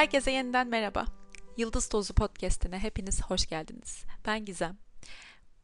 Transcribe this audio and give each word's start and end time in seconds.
Herkese 0.00 0.30
yeniden 0.30 0.68
merhaba. 0.68 1.06
Yıldız 1.56 1.88
Tozu 1.88 2.14
Podcast'ine 2.14 2.78
hepiniz 2.78 3.22
hoş 3.22 3.46
geldiniz. 3.46 4.04
Ben 4.26 4.44
Gizem. 4.44 4.78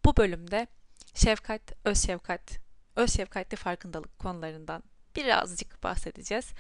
Bu 0.05 0.17
bölümde 0.17 0.67
şefkat, 1.15 1.73
öz 1.85 2.07
şefkat, 2.07 2.59
öz 2.97 3.13
şefkatli 3.13 3.57
farkındalık 3.57 4.19
konularından 4.19 4.83
birazcık 5.17 5.83
bahsedeceğiz. 5.83 6.53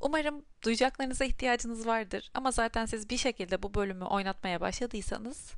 Umarım 0.00 0.44
duyacaklarınıza 0.64 1.24
ihtiyacınız 1.24 1.86
vardır 1.86 2.30
ama 2.34 2.50
zaten 2.50 2.86
siz 2.86 3.10
bir 3.10 3.18
şekilde 3.18 3.62
bu 3.62 3.74
bölümü 3.74 4.04
oynatmaya 4.04 4.60
başladıysanız 4.60 5.52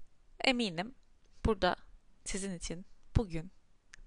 eminim 0.44 0.94
burada 1.44 1.76
sizin 2.24 2.54
için 2.54 2.86
bugün 3.16 3.50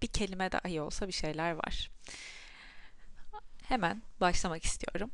bir 0.01 0.07
kelime 0.07 0.51
dahi 0.51 0.82
olsa 0.82 1.07
bir 1.07 1.14
şeyler 1.14 1.51
var. 1.51 1.92
Hemen 3.64 4.01
başlamak 4.21 4.64
istiyorum. 4.64 5.11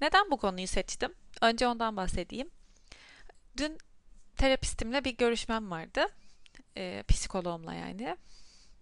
Neden 0.00 0.30
bu 0.30 0.36
konuyu 0.36 0.66
seçtim? 0.66 1.14
Önce 1.40 1.68
ondan 1.68 1.96
bahsedeyim. 1.96 2.50
Dün 3.56 3.78
terapistimle 4.36 5.04
bir 5.04 5.16
görüşmem 5.16 5.70
vardı. 5.70 6.06
E, 6.76 7.02
psikoloğumla 7.08 7.74
yani. 7.74 8.16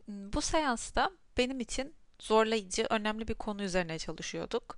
Bu 0.08 0.40
seansta 0.40 1.10
benim 1.38 1.60
için 1.60 1.94
zorlayıcı, 2.20 2.86
önemli 2.90 3.28
bir 3.28 3.34
konu 3.34 3.62
üzerine 3.62 3.98
çalışıyorduk. 3.98 4.76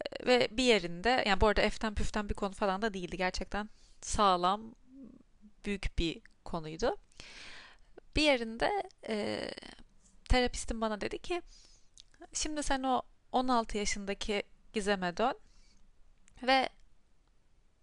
E, 0.00 0.26
ve 0.26 0.48
bir 0.50 0.64
yerinde, 0.64 1.24
yani 1.26 1.40
bu 1.40 1.46
arada 1.46 1.62
eften 1.62 1.94
püften 1.94 2.28
bir 2.28 2.34
konu 2.34 2.52
falan 2.52 2.82
da 2.82 2.94
değildi. 2.94 3.16
Gerçekten 3.16 3.68
sağlam, 4.02 4.74
büyük 5.64 5.98
bir 5.98 6.20
konuydu. 6.44 6.96
Bir 8.16 8.22
yerinde 8.22 8.82
e, 9.08 9.50
terapistim 10.28 10.80
bana 10.80 11.00
dedi 11.00 11.18
ki, 11.18 11.42
şimdi 12.32 12.62
sen 12.62 12.82
o 12.82 13.02
16 13.32 13.78
yaşındaki 13.78 14.42
Gizem'e 14.72 15.16
dön 15.16 15.38
ve 16.42 16.68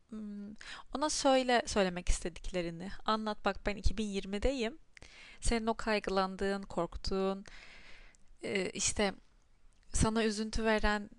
hmm, 0.09 0.55
ona 0.95 1.09
söyle 1.09 1.61
söylemek 1.65 2.09
istediklerini. 2.09 2.89
Anlat 3.05 3.45
bak 3.45 3.65
ben 3.65 3.77
2020'deyim. 3.77 4.77
Senin 5.41 5.67
o 5.67 5.73
kaygılandığın, 5.73 6.61
korktuğun, 6.63 7.45
e, 8.43 8.69
işte 8.69 9.13
sana 9.93 10.23
üzüntü 10.23 10.65
veren 10.65 11.09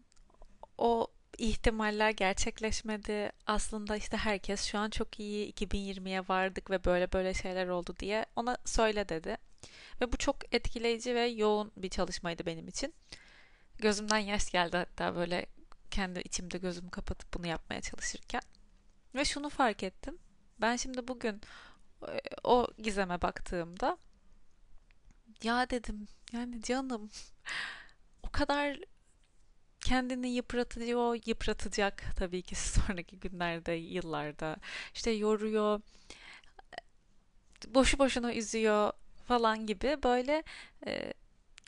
o 0.79 1.09
ihtimaller 1.39 2.11
gerçekleşmedi. 2.11 3.33
Aslında 3.47 3.97
işte 3.97 4.17
herkes 4.17 4.65
şu 4.65 4.79
an 4.79 4.91
çok 4.91 5.21
iyi 5.21 5.53
2020'ye 5.53 6.21
vardık 6.29 6.71
ve 6.71 6.85
böyle 6.85 7.13
böyle 7.13 7.35
şeyler 7.35 7.69
oldu 7.69 7.95
diye 8.01 8.27
ona 8.37 8.57
söyle 8.65 9.09
dedi. 9.09 9.37
Ve 10.01 10.13
bu 10.13 10.17
çok 10.17 10.55
etkileyici 10.55 11.15
ve 11.15 11.27
yoğun 11.27 11.73
bir 11.77 11.89
çalışmaydı 11.89 12.47
benim 12.47 12.69
için. 12.69 12.95
Gözümden 13.79 14.19
yaş 14.19 14.51
geldi 14.51 14.77
hatta 14.77 15.17
böyle 15.17 15.47
kendi 15.95 16.21
içimde 16.21 16.59
gözümü 16.59 16.91
kapatıp 16.91 17.35
bunu 17.35 17.47
yapmaya 17.47 17.81
çalışırken. 17.81 18.43
Ve 19.15 19.25
şunu 19.25 19.51
fark 19.51 19.83
ettim. 19.83 20.19
Ben 20.61 20.77
şimdi 20.77 21.09
bugün 21.09 21.41
e, 22.09 22.21
o 22.45 22.67
gizeme 22.79 23.23
baktığımda 23.23 23.99
ya 25.43 25.71
dedim 25.71 26.07
yani 26.33 26.63
canım 26.63 27.11
o 28.23 28.31
kadar 28.31 28.79
kendini 29.81 30.29
yıpratıyor, 30.29 31.19
yıpratacak 31.27 32.05
tabii 32.17 32.43
ki 32.43 32.55
sonraki 32.55 33.21
günlerde, 33.21 33.73
yıllarda. 33.73 34.57
İşte 34.95 35.11
yoruyor, 35.11 35.81
boşu 37.69 37.99
boşuna 37.99 38.35
üzüyor 38.35 38.93
falan 39.27 39.67
gibi 39.67 39.99
böyle 40.03 40.43
e, 40.87 41.13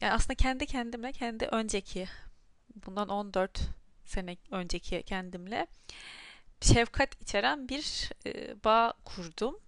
yani 0.00 0.12
aslında 0.12 0.34
kendi 0.34 0.66
kendimle 0.66 1.12
kendi 1.12 1.46
önceki 1.46 2.06
bundan 2.86 3.08
14 3.08 3.85
sene 4.10 4.36
önceki 4.50 5.02
kendimle 5.02 5.66
şefkat 6.60 7.22
içeren 7.22 7.68
bir 7.68 8.10
e, 8.26 8.64
bağ 8.64 8.92
kurdum. 9.04 9.58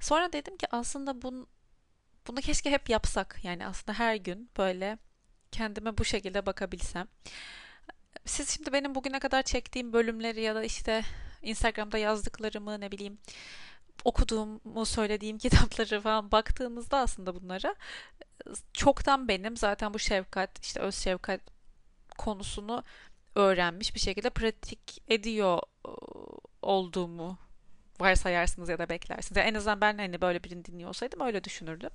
Sonra 0.00 0.32
dedim 0.32 0.56
ki 0.56 0.66
aslında 0.70 1.22
bun, 1.22 1.46
bunu 2.26 2.40
keşke 2.40 2.70
hep 2.70 2.88
yapsak. 2.88 3.40
Yani 3.42 3.66
aslında 3.66 3.98
her 3.98 4.16
gün 4.16 4.50
böyle 4.58 4.98
kendime 5.52 5.98
bu 5.98 6.04
şekilde 6.04 6.46
bakabilsem. 6.46 7.08
Siz 8.24 8.50
şimdi 8.50 8.72
benim 8.72 8.94
bugüne 8.94 9.18
kadar 9.18 9.42
çektiğim 9.42 9.92
bölümleri 9.92 10.40
ya 10.42 10.54
da 10.54 10.64
işte 10.64 11.02
Instagram'da 11.42 11.98
yazdıklarımı 11.98 12.80
ne 12.80 12.90
bileyim 12.92 13.18
okuduğumu 14.04 14.86
söylediğim 14.86 15.38
kitapları 15.38 16.00
falan 16.00 16.32
baktığınızda 16.32 16.98
aslında 16.98 17.34
bunlara 17.34 17.74
çoktan 18.72 19.28
benim 19.28 19.56
zaten 19.56 19.94
bu 19.94 19.98
şefkat 19.98 20.64
işte 20.64 20.80
öz 20.80 20.94
şefkat 20.94 21.40
konusunu 22.24 22.84
öğrenmiş 23.34 23.94
bir 23.94 24.00
şekilde 24.00 24.30
pratik 24.30 25.02
ediyor 25.08 25.58
ıı, 25.88 25.94
olduğumu 26.62 27.38
varsayarsınız 28.00 28.68
ya 28.68 28.78
da 28.78 28.88
beklersiniz. 28.88 29.36
Yani 29.36 29.48
en 29.48 29.54
azından 29.54 29.80
ben 29.80 29.98
hani 29.98 30.20
böyle 30.20 30.44
birini 30.44 30.64
dinliyor 30.64 30.88
olsaydım 30.88 31.20
öyle 31.20 31.44
düşünürdüm. 31.44 31.90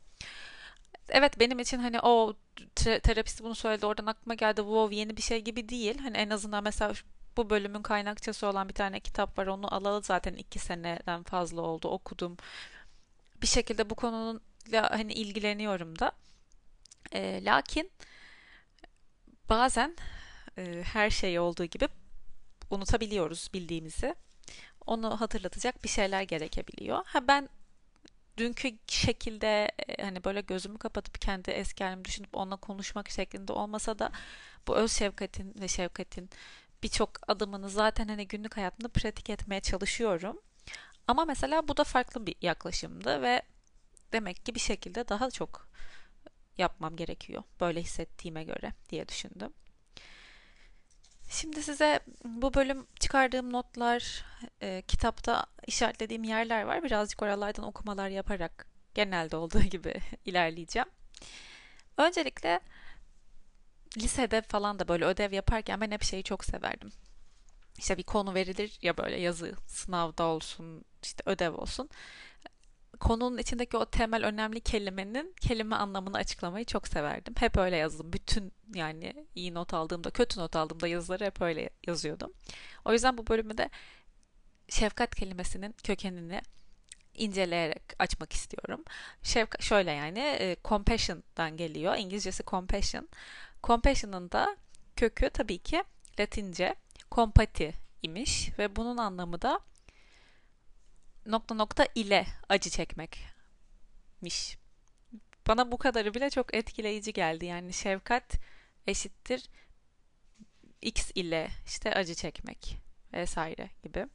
Evet 1.10 1.40
benim 1.40 1.60
için 1.60 1.80
hani 1.80 2.00
o 2.00 2.34
terapisti 2.76 3.44
bunu 3.44 3.56
söyledi 3.56 3.86
oradan 3.86 4.06
aklıma 4.06 4.34
geldi 4.36 4.62
wow 4.62 4.96
yeni 4.96 5.18
bir 5.18 5.22
şey 5.22 5.42
gibi 5.42 5.70
değil. 5.70 5.98
Hani 6.00 6.18
en 6.18 6.30
azından 6.30 6.64
mesela 6.64 6.94
bu 7.38 7.50
bölümün 7.50 7.82
kaynakçası 7.82 8.48
olan 8.48 8.70
bir 8.70 8.74
tane 8.74 9.00
kitap 9.00 9.38
var 9.38 9.48
onu 9.48 9.76
alalı 9.76 10.02
zaten 10.02 10.34
iki 10.34 10.60
seneden 10.60 11.24
fazla 11.24 11.62
oldu 11.62 11.88
okudum. 11.88 12.38
Bir 13.42 13.48
şekilde 13.48 13.90
bu 13.90 13.96
konuyla 13.96 14.90
hani 14.92 15.14
ilgileniyorum 15.14 16.00
da. 16.00 16.12
E, 17.12 17.46
lakin 17.46 17.92
bazen 19.50 19.96
e, 20.58 20.84
her 20.84 21.10
şey 21.10 21.40
olduğu 21.40 21.66
gibi 21.66 21.88
unutabiliyoruz 22.70 23.50
bildiğimizi. 23.54 24.16
Onu 24.86 25.22
hatırlatacak 25.22 25.84
bir 25.84 25.90
şeyler 25.90 26.22
gerekebiliyor. 26.22 27.06
Ha 27.06 27.28
ben 27.28 27.50
dünkü 28.38 28.78
şekilde 28.88 29.72
e, 29.88 30.04
hani 30.04 30.24
böyle 30.24 30.42
gözümü 30.42 30.78
kapatıp 30.78 31.22
kendi 31.22 31.52
eski 31.52 31.84
halimi 31.84 32.06
düşünüp 32.06 32.38
onunla 32.38 32.56
konuşmak 32.56 33.10
şeklinde 33.10 33.54
olmasa 33.54 34.00
da 34.00 34.12
bu 34.68 34.76
öz 34.76 34.92
şefkatin 34.92 35.56
ve 35.62 35.68
şefkatin 35.68 36.30
birçok 36.84 37.12
adımını 37.30 37.70
zaten 37.70 38.08
hani 38.08 38.28
günlük 38.28 38.58
hayatımda 38.58 38.90
pratik 38.90 39.30
etmeye 39.30 39.62
çalışıyorum. 39.62 40.42
Ama 41.08 41.26
mesela 41.26 41.68
bu 41.68 41.78
da 41.78 41.84
farklı 41.84 42.28
bir 42.28 42.36
yaklaşımdı 42.42 43.22
ve 43.22 43.42
demek 44.14 44.46
ki 44.46 44.56
bir 44.56 44.60
şekilde 44.60 45.08
daha 45.08 45.32
çok 45.32 45.70
yapmam 46.58 46.96
gerekiyor 46.96 47.44
böyle 47.60 47.82
hissettiğime 47.82 48.44
göre 48.44 48.74
diye 48.90 49.08
düşündüm. 49.08 49.54
Şimdi 51.30 51.64
size 51.64 52.00
bu 52.26 52.54
bölüm 52.54 52.88
çıkardığım 53.00 53.54
notlar, 53.54 54.26
e, 54.62 54.82
kitapta 54.82 55.46
işaretlediğim 55.68 56.24
yerler 56.24 56.64
var. 56.64 56.84
Birazcık 56.84 57.22
oralardan 57.22 57.66
okumalar 57.66 58.10
yaparak 58.10 58.68
genelde 58.94 59.38
olduğu 59.38 59.62
gibi 59.72 59.94
ilerleyeceğim. 60.26 60.88
Öncelikle 61.98 62.60
lisede 63.98 64.42
falan 64.42 64.80
da 64.80 64.88
böyle 64.88 65.06
ödev 65.06 65.34
yaparken 65.34 65.82
ben 65.82 65.92
hep 65.92 66.04
şeyi 66.04 66.24
çok 66.24 66.46
severdim. 66.46 66.92
İşte 67.78 67.98
bir 67.98 68.04
konu 68.04 68.34
verilir 68.34 68.80
ya 68.82 68.98
böyle 68.98 69.20
yazı, 69.20 69.54
sınavda 69.68 70.24
olsun, 70.24 70.86
işte 71.04 71.24
ödev 71.26 71.54
olsun 71.54 71.90
konunun 72.98 73.38
içindeki 73.38 73.78
o 73.78 73.86
temel 73.86 74.26
önemli 74.26 74.62
kelimenin 74.62 75.36
kelime 75.42 75.76
anlamını 75.76 76.18
açıklamayı 76.18 76.66
çok 76.66 76.88
severdim. 76.88 77.34
Hep 77.38 77.58
öyle 77.58 77.76
yazdım. 77.76 78.14
Bütün 78.14 78.52
yani 78.76 79.26
iyi 79.36 79.54
not 79.54 79.74
aldığımda, 79.74 80.10
kötü 80.10 80.40
not 80.40 80.56
aldığımda 80.56 80.88
yazıları 80.88 81.26
hep 81.26 81.42
öyle 81.42 81.70
yazıyordum. 81.88 82.34
O 82.86 82.94
yüzden 82.94 83.18
bu 83.18 83.28
bölümü 83.28 83.58
de 83.58 83.70
şefkat 84.70 85.16
kelimesinin 85.16 85.76
kökenini 85.84 86.42
inceleyerek 87.14 87.84
açmak 88.00 88.34
istiyorum. 88.34 88.84
Şefkat 89.24 89.62
şöyle 89.62 89.92
yani 89.92 90.20
e, 90.20 90.58
compassion'dan 90.66 91.58
geliyor. 91.58 91.96
İngilizcesi 91.98 92.44
compassion. 92.44 93.10
Compassion'ın 93.64 94.32
da 94.32 94.58
kökü 94.96 95.30
tabii 95.30 95.58
ki 95.58 95.84
Latince 96.20 96.76
compati 97.12 97.74
imiş 98.04 98.50
ve 98.60 98.76
bunun 98.76 98.98
anlamı 98.98 99.42
da 99.42 99.60
nokta 101.28 101.56
nokta 101.56 101.88
ile 101.96 102.28
acı 102.50 102.70
çekmekmiş. 102.70 104.58
Bana 105.48 105.72
bu 105.72 105.78
kadarı 105.78 106.14
bile 106.14 106.30
çok 106.30 106.56
etkileyici 106.56 107.14
geldi. 107.14 107.46
Yani 107.46 107.74
şefkat 107.74 108.38
eşittir 108.88 109.50
x 110.82 111.12
ile 111.16 111.50
işte 111.66 111.94
acı 111.94 112.16
çekmek 112.16 112.78
vesaire 113.14 113.70
gibi. 113.84 114.08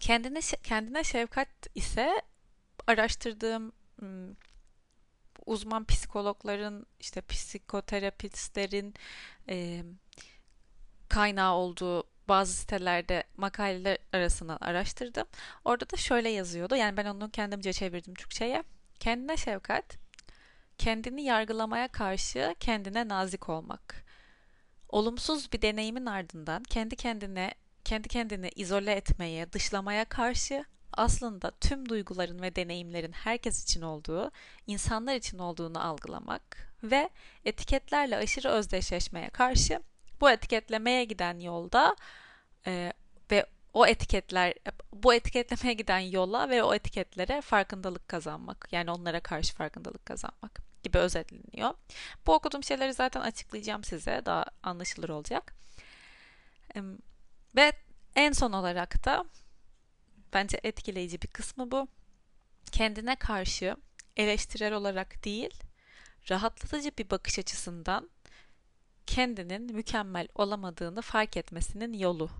Kendine 0.00 0.40
kendine 0.62 1.04
şefkat 1.04 1.48
ise 1.74 2.22
araştırdığım 2.86 3.72
uzman 5.46 5.84
psikologların 5.84 6.86
işte 7.00 7.20
psikoterapistlerin 7.20 8.94
kaynağı 11.08 11.54
olduğu 11.54 12.04
bazı 12.28 12.52
sitelerde 12.52 13.24
makaleler 13.36 13.98
arasından 14.12 14.58
araştırdım. 14.60 15.26
Orada 15.64 15.90
da 15.90 15.96
şöyle 15.96 16.28
yazıyordu. 16.28 16.76
Yani 16.76 16.96
ben 16.96 17.06
onu 17.06 17.30
kendimce 17.30 17.72
çevirdim 17.72 18.14
Türkçe'ye. 18.14 18.64
Kendine 19.00 19.36
şefkat, 19.36 19.96
kendini 20.78 21.22
yargılamaya 21.24 21.88
karşı 21.88 22.54
kendine 22.60 23.08
nazik 23.08 23.48
olmak. 23.48 24.04
olumsuz 24.88 25.52
bir 25.52 25.62
deneyimin 25.62 26.06
ardından 26.06 26.62
kendi 26.62 26.96
kendine 26.96 27.54
kendi 27.84 28.08
kendini 28.08 28.48
izole 28.48 28.92
etmeye, 28.92 29.52
dışlamaya 29.52 30.04
karşı 30.04 30.64
aslında 30.92 31.50
tüm 31.50 31.88
duyguların 31.88 32.42
ve 32.42 32.56
deneyimlerin 32.56 33.12
herkes 33.12 33.62
için 33.64 33.82
olduğu, 33.82 34.30
insanlar 34.66 35.14
için 35.14 35.38
olduğunu 35.38 35.86
algılamak 35.86 36.74
ve 36.82 37.10
etiketlerle 37.44 38.16
aşırı 38.16 38.48
özdeşleşmeye 38.48 39.30
karşı 39.30 39.80
bu 40.20 40.30
etiketlemeye 40.30 41.04
giden 41.04 41.38
yolda 41.38 41.96
e, 42.66 42.92
ve 43.30 43.46
o 43.74 43.86
etiketler 43.86 44.54
bu 44.92 45.14
etiketlemeye 45.14 45.74
giden 45.74 45.98
yola 45.98 46.50
ve 46.50 46.62
o 46.62 46.74
etiketlere 46.74 47.40
farkındalık 47.40 48.08
kazanmak 48.08 48.68
yani 48.72 48.90
onlara 48.90 49.20
karşı 49.20 49.54
farkındalık 49.54 50.06
kazanmak 50.06 50.60
gibi 50.82 50.98
özetleniyor. 50.98 51.74
Bu 52.26 52.34
okuduğum 52.34 52.64
şeyleri 52.64 52.94
zaten 52.94 53.20
açıklayacağım 53.20 53.84
size 53.84 54.22
daha 54.26 54.44
anlaşılır 54.62 55.08
olacak. 55.08 55.54
Ve 57.56 57.72
en 58.16 58.32
son 58.32 58.52
olarak 58.52 59.04
da 59.04 59.24
bence 60.32 60.60
etkileyici 60.62 61.22
bir 61.22 61.28
kısmı 61.28 61.70
bu. 61.70 61.88
Kendine 62.72 63.16
karşı 63.16 63.76
eleştirel 64.16 64.72
olarak 64.72 65.24
değil, 65.24 65.54
rahatlatıcı 66.30 66.90
bir 66.98 67.10
bakış 67.10 67.38
açısından 67.38 68.10
kendinin 69.06 69.74
mükemmel 69.74 70.28
olamadığını 70.34 71.02
fark 71.02 71.36
etmesinin 71.36 71.92
yolu. 71.92 72.30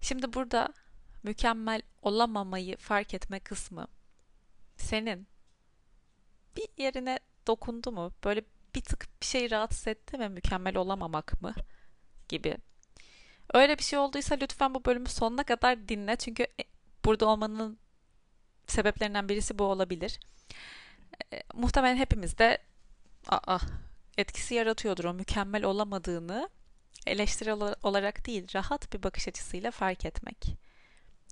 Şimdi 0.00 0.32
burada 0.32 0.74
mükemmel 1.22 1.82
olamamayı 2.02 2.76
fark 2.76 3.14
etme 3.14 3.40
kısmı 3.40 3.86
senin 4.76 5.26
bir 6.56 6.82
yerine 6.82 7.18
dokundu 7.46 7.92
mu? 7.92 8.12
Böyle 8.24 8.42
bir 8.74 8.80
tık 8.80 9.08
bir 9.20 9.26
şey 9.26 9.50
rahatsız 9.50 9.86
etti 9.88 10.18
mi? 10.18 10.28
Mükemmel 10.28 10.76
olamamak 10.76 11.42
mı? 11.42 11.54
Gibi. 12.28 12.56
Öyle 13.54 13.78
bir 13.78 13.82
şey 13.82 13.98
olduysa 13.98 14.34
lütfen 14.34 14.74
bu 14.74 14.84
bölümü 14.84 15.08
sonuna 15.08 15.44
kadar 15.44 15.88
dinle. 15.88 16.16
Çünkü 16.16 16.42
e, 16.42 16.64
burada 17.04 17.26
olmanın 17.26 17.78
sebeplerinden 18.66 19.28
birisi 19.28 19.58
bu 19.58 19.64
olabilir. 19.64 20.20
E, 21.32 21.42
muhtemelen 21.54 21.96
hepimiz 21.96 22.38
de 22.38 22.58
aa, 23.28 23.58
etkisi 24.18 24.54
yaratıyordur 24.54 25.04
o 25.04 25.14
mükemmel 25.14 25.64
olamadığını 25.64 26.48
eleştiri 27.06 27.52
olarak 27.82 28.26
değil 28.26 28.46
rahat 28.54 28.92
bir 28.92 29.02
bakış 29.02 29.28
açısıyla 29.28 29.70
fark 29.70 30.04
etmek. 30.04 30.56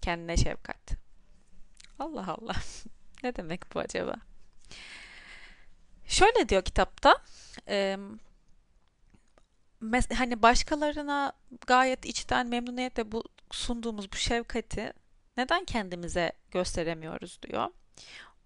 Kendine 0.03 0.37
şefkat. 0.37 0.93
Allah 1.99 2.37
Allah. 2.39 2.57
ne 3.23 3.37
demek 3.37 3.75
bu 3.75 3.81
acaba? 3.81 4.15
Şöyle 6.07 6.49
diyor 6.49 6.63
kitapta. 6.63 7.17
E, 7.69 7.99
hani 10.15 10.43
başkalarına 10.43 11.33
gayet 11.67 12.05
içten 12.05 12.47
memnuniyetle 12.47 13.13
bu 13.13 13.25
sunduğumuz 13.51 14.13
bu 14.13 14.17
şefkati 14.17 14.93
neden 15.37 15.65
kendimize 15.65 16.33
gösteremiyoruz 16.51 17.43
diyor. 17.43 17.69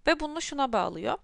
Ve 0.06 0.20
bunu 0.20 0.42
şuna 0.42 0.72
bağlıyor. 0.72 1.18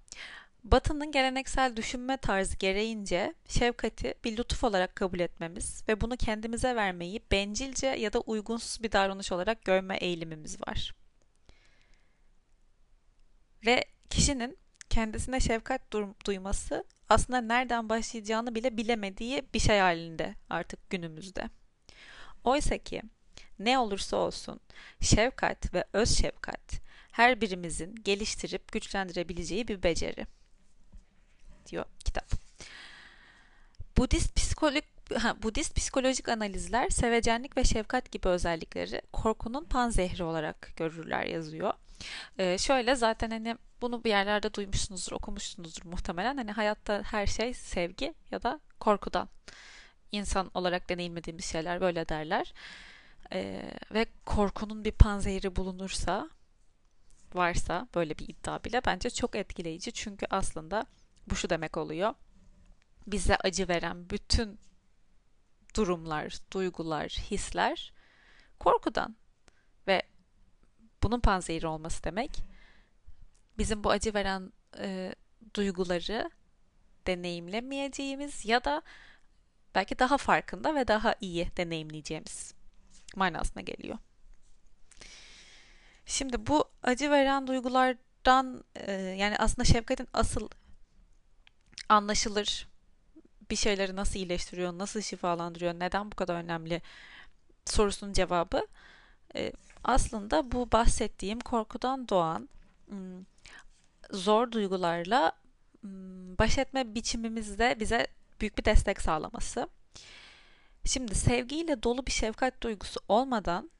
Batı'nın 0.67 1.13
geleneksel 1.13 1.77
düşünme 1.77 2.17
tarzı 2.17 2.57
gereğince 2.57 3.35
şefkati 3.49 4.15
bir 4.25 4.37
lütuf 4.37 4.65
olarak 4.65 4.97
kabul 4.97 5.21
etmemiz 5.21 5.85
ve 5.89 6.01
bunu 6.01 6.17
kendimize 6.17 6.77
vermeyi 6.77 7.21
bencilce 7.31 7.87
ya 7.87 8.13
da 8.13 8.21
uygunsuz 8.21 8.83
bir 8.83 8.93
davranış 8.93 9.33
olarak 9.33 9.65
görme 9.65 9.97
eğilimimiz 9.97 10.61
var. 10.61 10.95
Ve 13.67 13.85
kişinin 14.11 14.59
kendisine 14.91 15.41
şefkat 15.41 15.83
duyması 16.27 16.85
aslında 17.09 17.41
nereden 17.41 17.89
başlayacağını 17.89 18.55
bile 18.55 18.77
bilemediği 18.77 19.45
bir 19.55 19.59
şey 19.59 19.79
halinde 19.79 20.35
artık 20.51 20.91
günümüzde. 20.91 21.51
Oysa 22.45 22.79
ki 22.79 23.03
ne 23.59 23.79
olursa 23.79 24.17
olsun 24.17 24.61
şefkat 25.01 25.75
ve 25.75 25.85
öz 25.93 26.19
şefkat 26.19 26.81
her 27.13 27.41
birimizin 27.41 27.95
geliştirip 27.95 28.73
güçlendirebileceği 28.73 29.69
bir 29.69 29.83
beceri 29.83 30.27
diyor 31.67 31.85
kitap. 32.05 32.25
Budist 33.97 34.37
psikolojik 34.37 34.85
ha, 35.19 35.43
Budist 35.43 35.77
psikolojik 35.77 36.29
analizler 36.29 36.91
sevecenlik 36.91 37.57
ve 37.57 37.65
şefkat 37.65 38.13
gibi 38.13 38.29
özellikleri 38.29 39.03
korkunun 39.13 39.65
panzehri 39.65 40.25
olarak 40.25 40.73
görürler 40.77 41.25
yazıyor. 41.25 41.73
Ee, 42.39 42.59
şöyle 42.59 42.95
zaten 42.95 43.31
hani 43.31 43.57
bunu 43.83 44.05
bir 44.05 44.11
yerlerde 44.11 44.55
duymuşsunuzdur, 44.55 45.13
okumuşsunuzdur 45.13 45.85
muhtemelen. 45.85 46.37
Hani 46.37 46.53
hayatta 46.53 47.03
her 47.05 47.27
şey 47.27 47.55
sevgi 47.55 48.15
ya 48.31 48.43
da 48.43 48.61
korkudan. 48.81 49.29
İnsan 50.13 50.51
olarak 50.55 50.89
deneyimlediğimiz 50.89 51.45
şeyler 51.45 51.81
böyle 51.81 52.09
derler. 52.09 52.53
Ee, 53.33 53.71
ve 53.95 54.07
korkunun 54.27 54.85
bir 54.85 54.93
panzehiri 54.93 55.57
bulunursa 55.57 56.31
varsa 57.35 57.89
böyle 57.95 58.19
bir 58.19 58.29
iddia 58.29 58.65
bile 58.65 58.81
bence 58.87 59.11
çok 59.11 59.37
etkileyici. 59.37 59.93
Çünkü 59.93 60.27
aslında 60.31 60.87
bu 61.27 61.37
şu 61.37 61.51
demek 61.51 61.77
oluyor. 61.77 62.15
Bize 63.07 63.37
acı 63.37 63.69
veren 63.69 64.11
bütün 64.11 64.59
durumlar, 65.77 66.39
duygular, 66.53 67.07
hisler 67.09 67.93
korkudan 68.59 69.17
ve 69.87 70.03
bunun 71.03 71.21
panzehiri 71.21 71.67
olması 71.67 72.05
demek 72.05 72.31
bizim 73.59 73.85
bu 73.85 73.91
acı 73.91 74.15
veren 74.15 74.53
e, 74.79 75.15
duyguları 75.55 76.31
deneyimlemeyeceğimiz 77.07 78.45
ya 78.45 78.65
da 78.65 78.83
belki 79.75 79.99
daha 79.99 80.17
farkında 80.17 80.75
ve 80.75 80.89
daha 80.89 81.15
iyi 81.21 81.51
deneyimleyeceğimiz 81.57 82.55
manasına 83.17 83.63
geliyor. 83.63 83.99
Şimdi 86.07 86.47
bu 86.47 86.65
acı 86.83 87.11
veren 87.11 87.47
duygulardan 87.47 88.65
e, 88.75 88.93
yani 88.93 89.37
aslında 89.39 89.65
şefkatin 89.65 90.09
asıl 90.13 90.49
anlaşılır 91.89 92.69
bir 93.51 93.57
şeyleri 93.57 93.97
nasıl 93.97 94.15
iyileştiriyor, 94.15 94.79
nasıl 94.79 95.01
şifalandırıyor, 95.01 95.75
neden 95.75 96.13
bu 96.13 96.17
kadar 96.17 96.35
önemli 96.35 96.83
sorusunun 97.65 98.13
cevabı 98.13 98.67
e, 99.35 99.53
aslında 99.85 100.53
bu 100.53 100.73
bahsettiğim 100.73 101.41
korkudan 101.41 102.09
doğan 102.09 102.49
zor 104.11 104.53
duygularla 104.53 105.33
baş 106.39 106.59
etme 106.59 106.95
biçimimizde 106.95 107.77
bize 107.81 108.07
büyük 108.41 108.59
bir 108.59 108.65
destek 108.65 109.01
sağlaması. 109.01 109.69
Şimdi 110.85 111.15
sevgiyle 111.15 111.83
dolu 111.83 112.07
bir 112.07 112.13
şefkat 112.13 112.63
duygusu 112.63 113.01
olmadan 113.09 113.71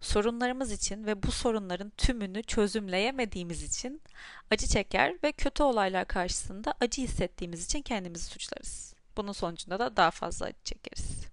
sorunlarımız 0.00 0.72
için 0.72 1.06
ve 1.06 1.22
bu 1.22 1.32
sorunların 1.32 1.90
tümünü 1.90 2.42
çözümleyemediğimiz 2.42 3.62
için 3.62 4.02
acı 4.50 4.66
çeker 4.66 5.14
ve 5.22 5.32
kötü 5.32 5.62
olaylar 5.62 6.04
karşısında 6.04 6.74
acı 6.80 7.02
hissettiğimiz 7.02 7.64
için 7.64 7.82
kendimizi 7.82 8.24
suçlarız. 8.24 8.94
Bunun 9.16 9.32
sonucunda 9.32 9.78
da 9.78 9.96
daha 9.96 10.10
fazla 10.10 10.46
acı 10.46 10.62
çekeriz. 10.64 11.26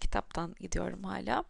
Kitaptan 0.00 0.54
gidiyorum 0.60 1.04
hala. 1.04 1.44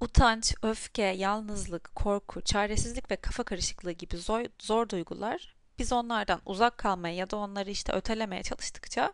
Utanç, 0.00 0.54
öfke, 0.62 1.02
yalnızlık, 1.02 1.94
korku, 1.94 2.40
çaresizlik 2.40 3.10
ve 3.10 3.16
kafa 3.16 3.42
karışıklığı 3.42 3.92
gibi 3.92 4.16
zor, 4.16 4.44
zor 4.62 4.88
duygular 4.88 5.60
biz 5.80 5.92
onlardan 5.92 6.40
uzak 6.46 6.78
kalmaya 6.78 7.14
ya 7.14 7.30
da 7.30 7.36
onları 7.36 7.70
işte 7.70 7.92
ötelemeye 7.92 8.42
çalıştıkça 8.42 9.12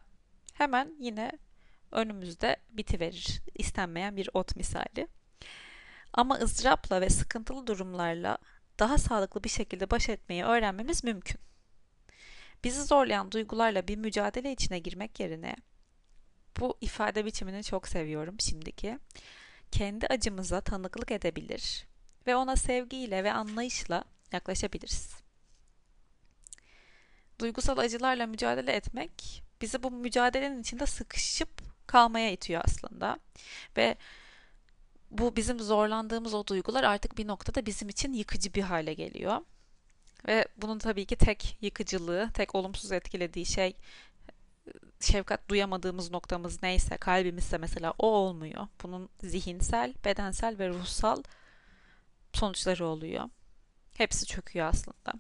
hemen 0.52 0.94
yine 1.00 1.32
önümüzde 1.96 2.56
bitiverir. 2.70 3.42
İstenmeyen 3.54 4.16
bir 4.16 4.28
ot 4.34 4.56
misali. 4.56 5.08
Ama 6.12 6.38
ızdırapla 6.38 7.00
ve 7.00 7.10
sıkıntılı 7.10 7.66
durumlarla 7.66 8.38
daha 8.78 8.98
sağlıklı 8.98 9.44
bir 9.44 9.48
şekilde 9.48 9.90
baş 9.90 10.08
etmeyi 10.08 10.44
öğrenmemiz 10.44 11.04
mümkün. 11.04 11.40
Bizi 12.64 12.82
zorlayan 12.82 13.32
duygularla 13.32 13.88
bir 13.88 13.96
mücadele 13.96 14.52
içine 14.52 14.78
girmek 14.78 15.20
yerine 15.20 15.56
bu 16.60 16.78
ifade 16.80 17.24
biçimini 17.24 17.64
çok 17.64 17.88
seviyorum 17.88 18.40
şimdiki. 18.40 18.98
Kendi 19.70 20.06
acımıza 20.06 20.60
tanıklık 20.60 21.10
edebilir 21.10 21.86
ve 22.26 22.36
ona 22.36 22.56
sevgiyle 22.56 23.24
ve 23.24 23.32
anlayışla 23.32 24.04
yaklaşabiliriz. 24.32 25.16
Duygusal 27.38 27.78
acılarla 27.78 28.26
mücadele 28.26 28.72
etmek 28.72 29.42
bizi 29.60 29.82
bu 29.82 29.90
mücadelenin 29.90 30.60
içinde 30.60 30.86
sıkışıp 30.86 31.75
kalmaya 31.86 32.32
itiyor 32.32 32.62
aslında. 32.64 33.18
Ve 33.76 33.96
bu 35.10 35.36
bizim 35.36 35.60
zorlandığımız 35.60 36.34
o 36.34 36.46
duygular 36.46 36.84
artık 36.84 37.18
bir 37.18 37.26
noktada 37.26 37.66
bizim 37.66 37.88
için 37.88 38.12
yıkıcı 38.12 38.54
bir 38.54 38.62
hale 38.62 38.94
geliyor. 38.94 39.40
Ve 40.28 40.46
bunun 40.56 40.78
tabii 40.78 41.06
ki 41.06 41.16
tek 41.16 41.58
yıkıcılığı, 41.60 42.30
tek 42.34 42.54
olumsuz 42.54 42.92
etkilediği 42.92 43.46
şey 43.46 43.76
şefkat 45.00 45.48
duyamadığımız 45.48 46.10
noktamız 46.10 46.62
neyse, 46.62 46.96
kalbimizse 46.96 47.58
mesela 47.58 47.94
o 47.98 48.06
olmuyor. 48.06 48.66
Bunun 48.82 49.08
zihinsel, 49.22 49.94
bedensel 50.04 50.58
ve 50.58 50.68
ruhsal 50.68 51.22
sonuçları 52.32 52.86
oluyor. 52.86 53.24
Hepsi 53.94 54.26
çöküyor 54.26 54.66
aslında. 54.66 55.12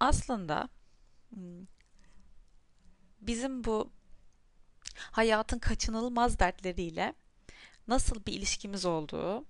Aslında 0.00 0.68
hmm, 1.34 1.66
bizim 3.22 3.64
bu 3.64 3.90
hayatın 4.96 5.58
kaçınılmaz 5.58 6.38
dertleriyle 6.38 7.14
nasıl 7.88 8.26
bir 8.26 8.32
ilişkimiz 8.32 8.86
olduğu 8.86 9.44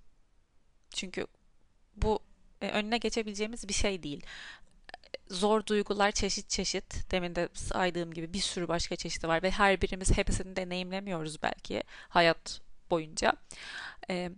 çünkü 0.89 1.27
bu 1.95 2.19
e, 2.61 2.69
önüne 2.69 2.97
geçebileceğimiz 2.97 3.67
bir 3.67 3.73
şey 3.73 4.03
değil. 4.03 4.25
Zor 5.29 5.65
duygular 5.65 6.11
çeşit 6.11 6.49
çeşit. 6.49 7.11
Demin 7.11 7.35
de 7.35 7.49
saydığım 7.53 8.13
gibi 8.13 8.33
bir 8.33 8.39
sürü 8.39 8.67
başka 8.67 8.95
çeşidi 8.95 9.27
var 9.27 9.43
ve 9.43 9.51
her 9.51 9.81
birimiz 9.81 10.17
hepsini 10.17 10.55
deneyimlemiyoruz 10.55 11.41
belki 11.41 11.83
hayat 12.09 12.61
boyunca. 12.89 13.33
E, 14.09 14.31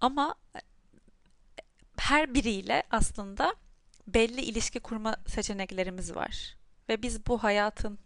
ama 0.00 0.34
her 1.96 2.34
biriyle 2.34 2.82
aslında 2.90 3.54
belli 4.06 4.40
ilişki 4.40 4.80
kurma 4.80 5.16
seçeneklerimiz 5.26 6.14
var. 6.14 6.56
Ve 6.88 7.02
biz 7.02 7.26
bu 7.26 7.42
hayatın 7.42 7.98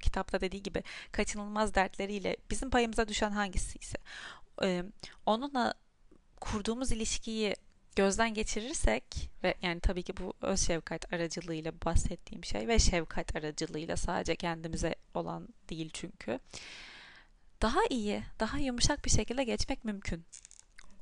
kitapta 0.00 0.40
dediği 0.40 0.62
gibi 0.62 0.82
kaçınılmaz 1.12 1.74
dertleriyle 1.74 2.36
bizim 2.50 2.70
payımıza 2.70 3.08
düşen 3.08 3.30
hangisi 3.30 3.78
ise 3.78 3.98
onunla 5.26 5.74
kurduğumuz 6.40 6.92
ilişkiyi 6.92 7.56
gözden 7.96 8.34
geçirirsek 8.34 9.30
ve 9.42 9.54
yani 9.62 9.80
tabii 9.80 10.02
ki 10.02 10.16
bu 10.16 10.32
öz 10.40 10.60
şefkat 10.66 11.12
aracılığıyla 11.12 11.72
bahsettiğim 11.84 12.44
şey 12.44 12.68
ve 12.68 12.78
şefkat 12.78 13.36
aracılığıyla 13.36 13.96
sadece 13.96 14.36
kendimize 14.36 14.94
olan 15.14 15.48
değil 15.70 15.90
çünkü 15.92 16.38
daha 17.62 17.80
iyi, 17.90 18.22
daha 18.40 18.58
yumuşak 18.58 19.04
bir 19.04 19.10
şekilde 19.10 19.44
geçmek 19.44 19.84
mümkün 19.84 20.24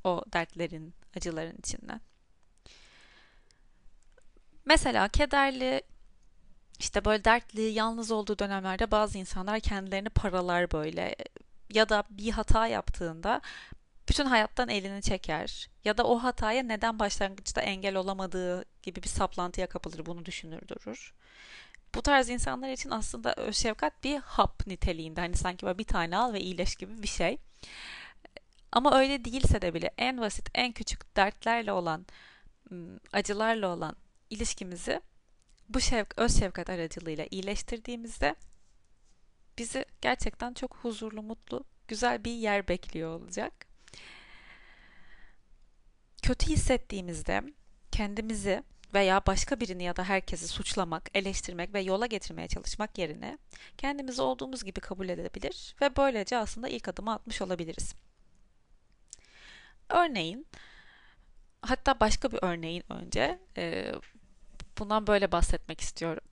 o 0.04 0.24
dertlerin, 0.32 0.94
acıların 1.16 1.56
içinden. 1.58 2.00
Mesela 4.64 5.08
kederli, 5.08 5.82
işte 6.78 7.04
böyle 7.04 7.24
dertli, 7.24 7.62
yalnız 7.62 8.10
olduğu 8.10 8.38
dönemlerde 8.38 8.90
bazı 8.90 9.18
insanlar 9.18 9.60
kendilerini 9.60 10.08
paralar 10.08 10.72
böyle 10.72 11.16
ya 11.70 11.88
da 11.88 12.04
bir 12.10 12.30
hata 12.30 12.66
yaptığında 12.66 13.40
bütün 14.08 14.26
hayattan 14.26 14.68
elini 14.68 15.02
çeker 15.02 15.68
ya 15.84 15.98
da 15.98 16.04
o 16.04 16.18
hataya 16.18 16.62
neden 16.62 16.98
başlangıçta 16.98 17.60
engel 17.60 17.96
olamadığı 17.96 18.64
gibi 18.82 19.02
bir 19.02 19.08
saplantıya 19.08 19.66
kapılır 19.66 20.06
bunu 20.06 20.24
düşünür 20.24 20.68
durur. 20.68 21.14
Bu 21.94 22.02
tarz 22.02 22.28
insanlar 22.30 22.70
için 22.70 22.90
aslında 22.90 23.34
öz 23.34 23.56
şefkat 23.56 24.04
bir 24.04 24.18
hap 24.18 24.66
niteliğinde 24.66 25.20
hani 25.20 25.36
sanki 25.36 25.66
böyle 25.66 25.78
bir 25.78 25.84
tane 25.84 26.16
al 26.16 26.32
ve 26.32 26.40
iyileş 26.40 26.76
gibi 26.76 27.02
bir 27.02 27.08
şey. 27.08 27.38
Ama 28.72 28.98
öyle 28.98 29.24
değilse 29.24 29.62
de 29.62 29.74
bile 29.74 29.90
en 29.98 30.20
basit, 30.20 30.48
en 30.54 30.72
küçük 30.72 31.16
dertlerle 31.16 31.72
olan, 31.72 32.06
acılarla 33.12 33.68
olan 33.68 33.96
ilişkimizi 34.30 35.00
bu 35.68 35.80
şevk, 35.80 36.18
öz 36.18 36.38
şefkat 36.38 36.70
aracılığıyla 36.70 37.26
iyileştirdiğimizde 37.30 38.36
bizi 39.58 39.84
gerçekten 40.00 40.54
çok 40.54 40.76
huzurlu, 40.76 41.22
mutlu, 41.22 41.64
güzel 41.88 42.24
bir 42.24 42.32
yer 42.32 42.68
bekliyor 42.68 43.20
olacak. 43.20 43.66
Kötü 46.22 46.46
hissettiğimizde 46.46 47.42
kendimizi 47.92 48.62
veya 48.94 49.26
başka 49.26 49.60
birini 49.60 49.84
ya 49.84 49.96
da 49.96 50.04
herkesi 50.04 50.48
suçlamak, 50.48 51.10
eleştirmek 51.14 51.74
ve 51.74 51.80
yola 51.80 52.06
getirmeye 52.06 52.48
çalışmak 52.48 52.98
yerine 52.98 53.38
kendimizi 53.78 54.22
olduğumuz 54.22 54.64
gibi 54.64 54.80
kabul 54.80 55.08
edebilir 55.08 55.76
ve 55.80 55.96
böylece 55.96 56.36
aslında 56.36 56.68
ilk 56.68 56.88
adımı 56.88 57.12
atmış 57.12 57.42
olabiliriz. 57.42 57.94
Örneğin, 59.88 60.46
hatta 61.62 62.00
başka 62.00 62.32
bir 62.32 62.38
örneğin 62.42 62.84
önce 62.92 63.38
bundan 64.78 65.06
böyle 65.06 65.32
bahsetmek 65.32 65.80
istiyorum. 65.80 66.24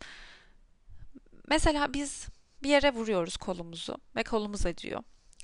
Mesela 1.48 1.94
biz 1.94 2.26
bir 2.62 2.68
yere 2.68 2.94
vuruyoruz 2.94 3.36
kolumuzu 3.36 3.96
ve 4.16 4.22
kolumuz 4.22 4.66
acıyor. 4.66 5.02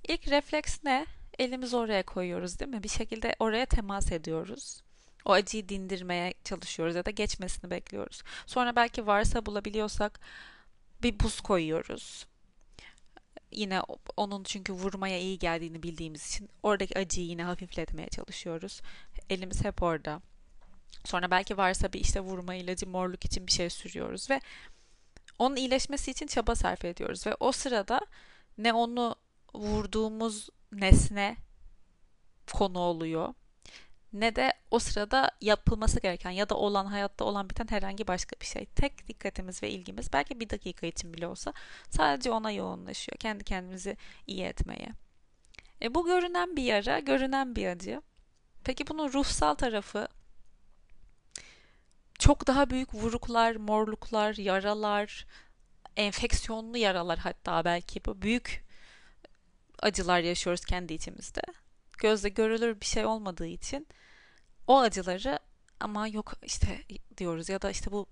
İlk 0.09 0.29
refleks 0.29 0.79
ne? 0.85 1.07
Elimizi 1.39 1.77
oraya 1.77 2.03
koyuyoruz 2.03 2.59
değil 2.59 2.71
mi? 2.71 2.83
Bir 2.83 2.89
şekilde 2.89 3.37
oraya 3.39 3.67
temas 3.67 4.13
ediyoruz. 4.13 4.83
O 5.25 5.33
acıyı 5.33 5.69
dindirmeye 5.69 6.35
çalışıyoruz 6.45 6.95
ya 6.97 7.05
da 7.05 7.11
geçmesini 7.11 7.71
bekliyoruz. 7.71 8.23
Sonra 8.47 8.77
belki 8.77 9.07
varsa 9.07 9.47
bulabiliyorsak 9.47 10.21
bir 11.03 11.21
buz 11.21 11.41
koyuyoruz. 11.41 12.27
Yine 13.53 13.81
onun 14.17 14.45
çünkü 14.45 14.73
vurmaya 14.73 15.19
iyi 15.19 15.39
geldiğini 15.39 15.83
bildiğimiz 15.83 16.29
için 16.29 16.49
oradaki 16.63 16.99
acıyı 16.99 17.27
yine 17.27 17.45
hafifletmeye 17.45 18.09
çalışıyoruz. 18.09 18.81
Elimiz 19.31 19.65
hep 19.65 19.83
orada. 19.83 20.21
Sonra 21.05 21.31
belki 21.31 21.57
varsa 21.57 21.93
bir 21.93 22.01
işte 22.01 22.21
vurma 22.21 22.55
ilacı 22.55 22.87
morluk 22.87 23.25
için 23.25 23.47
bir 23.47 23.53
şey 23.53 23.71
sürüyoruz 23.71 24.31
ve 24.31 24.41
onun 25.39 25.57
iyileşmesi 25.57 26.11
için 26.11 26.27
çaba 26.27 26.55
sarf 26.55 26.85
ediyoruz 26.85 27.27
ve 27.27 27.37
o 27.41 27.53
sırada 27.53 28.01
ne 28.59 28.73
onu 28.73 29.17
vurduğumuz 29.55 30.49
nesne 30.73 31.37
konu 32.53 32.79
oluyor 32.79 33.35
ne 34.13 34.37
de 34.37 34.53
o 34.71 34.79
sırada 34.79 35.31
yapılması 35.41 36.01
gereken 36.01 36.31
ya 36.31 36.49
da 36.49 36.55
olan 36.55 36.87
hayatta 36.87 37.25
olan 37.25 37.51
biten 37.51 37.67
herhangi 37.71 38.07
başka 38.07 38.41
bir 38.41 38.47
şey. 38.47 38.67
Tek 38.67 39.09
dikkatimiz 39.09 39.63
ve 39.63 39.71
ilgimiz 39.71 40.13
belki 40.13 40.41
bir 40.41 40.51
dakika 40.51 40.87
için 40.87 41.15
bile 41.15 41.27
olsa 41.27 41.53
sadece 41.91 42.31
ona 42.31 42.51
yoğunlaşıyor. 42.51 43.19
Kendi 43.19 43.45
kendimizi 43.45 43.97
iyi 44.27 44.43
etmeye. 44.43 44.89
E 45.83 45.95
bu 45.95 46.07
görünen 46.07 46.57
bir 46.57 46.63
yara, 46.63 46.99
görünen 46.99 47.57
bir 47.57 47.67
acı. 47.67 48.03
Peki 48.65 48.87
bunun 48.87 49.13
ruhsal 49.13 49.55
tarafı 49.55 50.09
çok 52.21 52.47
daha 52.47 52.71
büyük 52.71 52.95
vuruklar, 52.95 53.57
morluklar, 53.57 54.35
yaralar, 54.35 55.27
enfeksiyonlu 55.97 56.77
yaralar 56.77 57.19
hatta 57.19 57.65
belki 57.65 58.05
bu 58.05 58.23
büyük 58.23 58.65
acılar 59.83 60.21
yaşıyoruz 60.21 60.65
kendi 60.65 60.95
içimizde. 60.95 61.43
Gözle 61.99 62.29
görülür 62.29 62.81
bir 62.81 62.87
şey 62.87 63.07
olmadığı 63.07 63.47
için 63.47 63.87
o 64.67 64.79
acıları 64.79 65.39
ama 65.81 66.09
yok 66.09 66.33
işte 66.43 66.85
diyoruz 67.19 67.49
ya 67.49 67.63
da 67.63 67.71
işte 67.71 67.93
bu 67.93 68.07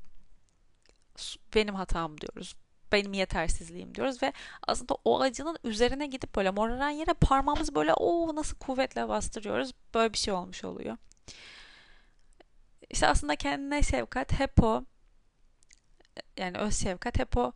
benim 1.55 1.75
hatam 1.75 2.21
diyoruz. 2.21 2.55
Benim 2.93 3.13
yetersizliğim 3.13 3.95
diyoruz 3.95 4.23
ve 4.23 4.33
aslında 4.67 4.97
o 5.05 5.21
acının 5.21 5.59
üzerine 5.65 6.07
gidip 6.07 6.37
böyle 6.37 6.51
moraran 6.51 6.91
yere 6.91 7.13
parmağımızı 7.13 7.75
böyle 7.75 7.95
o 7.95 8.37
nasıl 8.37 8.57
kuvvetle 8.59 9.09
bastırıyoruz. 9.09 9.73
Böyle 9.95 10.13
bir 10.13 10.19
şey 10.19 10.35
olmuş 10.35 10.65
oluyor. 10.65 10.97
İşte 12.91 13.07
aslında 13.07 13.37
kendine 13.37 13.83
şefkat 13.83 14.33
hep 14.33 14.63
o 14.63 14.85
yani 16.37 16.59
öz 16.59 16.77
şefkat 16.77 17.19
hep 17.19 17.37
o 17.37 17.53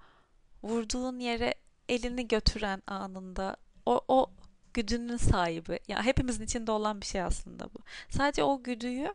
vurduğun 0.63 1.19
yere 1.19 1.55
elini 1.89 2.29
götüren 2.29 2.83
anında 2.87 3.57
o, 3.87 4.01
o 4.09 4.31
güdünün 4.75 5.17
sahibi. 5.17 5.79
Yani 5.89 6.05
hepimizin 6.05 6.45
içinde 6.45 6.71
olan 6.71 7.01
bir 7.01 7.07
şey 7.07 7.23
aslında 7.23 7.65
bu. 7.65 7.79
Sadece 8.11 8.43
o 8.43 8.63
güdüyü 8.63 9.15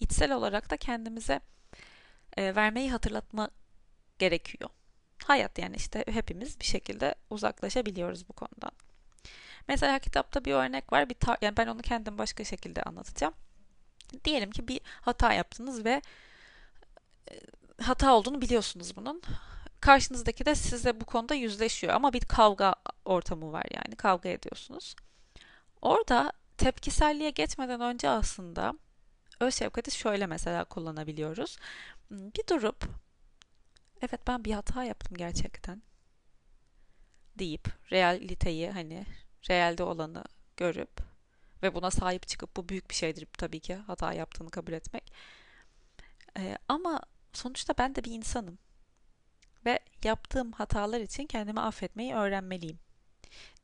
içsel 0.00 0.32
olarak 0.32 0.70
da 0.70 0.76
kendimize 0.76 1.40
e, 2.36 2.54
vermeyi 2.54 2.90
hatırlatma 2.90 3.50
gerekiyor. 4.18 4.70
Hayat 5.24 5.58
yani 5.58 5.76
işte 5.76 6.04
hepimiz 6.08 6.60
bir 6.60 6.64
şekilde 6.64 7.14
uzaklaşabiliyoruz 7.30 8.28
bu 8.28 8.32
konudan. 8.32 8.72
Mesela 9.68 9.98
kitapta 9.98 10.44
bir 10.44 10.52
örnek 10.52 10.92
var. 10.92 11.08
Bir 11.08 11.16
yani 11.42 11.56
ben 11.56 11.66
onu 11.66 11.82
kendim 11.82 12.18
başka 12.18 12.44
şekilde 12.44 12.82
anlatacağım. 12.82 13.34
Diyelim 14.24 14.50
ki 14.50 14.68
bir 14.68 14.80
hata 14.84 15.32
yaptınız 15.32 15.84
ve 15.84 16.02
e, 17.30 17.40
hata 17.82 18.14
olduğunu 18.14 18.40
biliyorsunuz 18.40 18.96
bunun. 18.96 19.22
Karşınızdaki 19.80 20.46
de 20.46 20.54
size 20.54 21.00
bu 21.00 21.04
konuda 21.04 21.34
yüzleşiyor 21.34 21.94
ama 21.94 22.12
bir 22.12 22.20
kavga 22.20 22.74
ortamı 23.04 23.52
var 23.52 23.64
yani 23.70 23.96
kavga 23.96 24.28
ediyorsunuz. 24.28 24.96
Orada 25.82 26.32
tepkiselliğe 26.56 27.30
geçmeden 27.30 27.80
önce 27.80 28.08
aslında 28.08 28.74
öz 29.40 29.54
şefkati 29.54 29.90
şöyle 29.90 30.26
mesela 30.26 30.64
kullanabiliyoruz. 30.64 31.56
Bir 32.10 32.46
durup 32.50 32.84
evet 34.02 34.20
ben 34.26 34.44
bir 34.44 34.52
hata 34.52 34.84
yaptım 34.84 35.16
gerçekten 35.16 35.82
deyip 37.38 37.68
realiteyi 37.92 38.70
hani 38.70 39.06
realde 39.50 39.82
olanı 39.82 40.24
görüp 40.56 41.13
ve 41.64 41.74
buna 41.74 41.90
sahip 41.90 42.28
çıkıp 42.28 42.56
bu 42.56 42.68
büyük 42.68 42.90
bir 42.90 42.94
şeydir 42.94 43.26
tabii 43.38 43.60
ki 43.60 43.74
hata 43.74 44.12
yaptığını 44.12 44.50
kabul 44.50 44.72
etmek. 44.72 45.12
Ee, 46.38 46.58
ama 46.68 47.00
sonuçta 47.32 47.74
ben 47.78 47.94
de 47.94 48.04
bir 48.04 48.10
insanım 48.10 48.58
ve 49.66 49.80
yaptığım 50.04 50.52
hatalar 50.52 51.00
için 51.00 51.26
kendimi 51.26 51.60
affetmeyi 51.60 52.14
öğrenmeliyim 52.14 52.78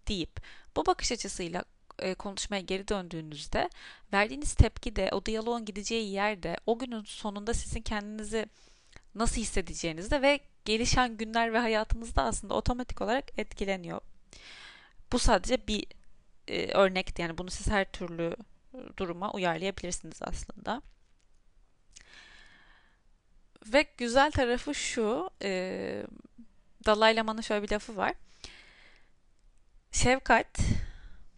deyip 0.08 0.40
bu 0.76 0.86
bakış 0.86 1.12
açısıyla 1.12 1.64
e, 1.98 2.14
konuşmaya 2.14 2.60
geri 2.60 2.88
döndüğünüzde 2.88 3.70
verdiğiniz 4.12 4.54
tepki 4.54 4.96
de 4.96 5.08
o 5.12 5.26
diyaloğun 5.26 5.64
gideceği 5.64 6.12
yerde 6.12 6.56
o 6.66 6.78
günün 6.78 7.04
sonunda 7.04 7.54
sizin 7.54 7.82
kendinizi 7.82 8.46
nasıl 9.14 9.40
hissedeceğinizde 9.40 10.22
ve 10.22 10.40
gelişen 10.64 11.16
günler 11.16 11.52
ve 11.52 11.58
hayatınızda 11.58 12.22
aslında 12.22 12.54
otomatik 12.54 13.00
olarak 13.00 13.38
etkileniyor. 13.38 14.00
Bu 15.12 15.18
sadece 15.18 15.68
bir 15.68 15.86
e, 16.48 16.72
örnekti 16.72 17.22
yani 17.22 17.38
bunu 17.38 17.50
siz 17.50 17.68
her 17.68 17.92
türlü 17.92 18.36
duruma 18.96 19.32
uyarlayabilirsiniz 19.32 20.22
aslında. 20.22 20.82
Ve 23.66 23.86
güzel 23.98 24.30
tarafı 24.30 24.74
şu, 24.74 25.30
e, 25.42 26.02
Dalai 26.86 27.16
Lama'nın 27.16 27.40
şöyle 27.40 27.62
bir 27.62 27.70
lafı 27.70 27.96
var. 27.96 28.12
Şefkat 29.92 30.58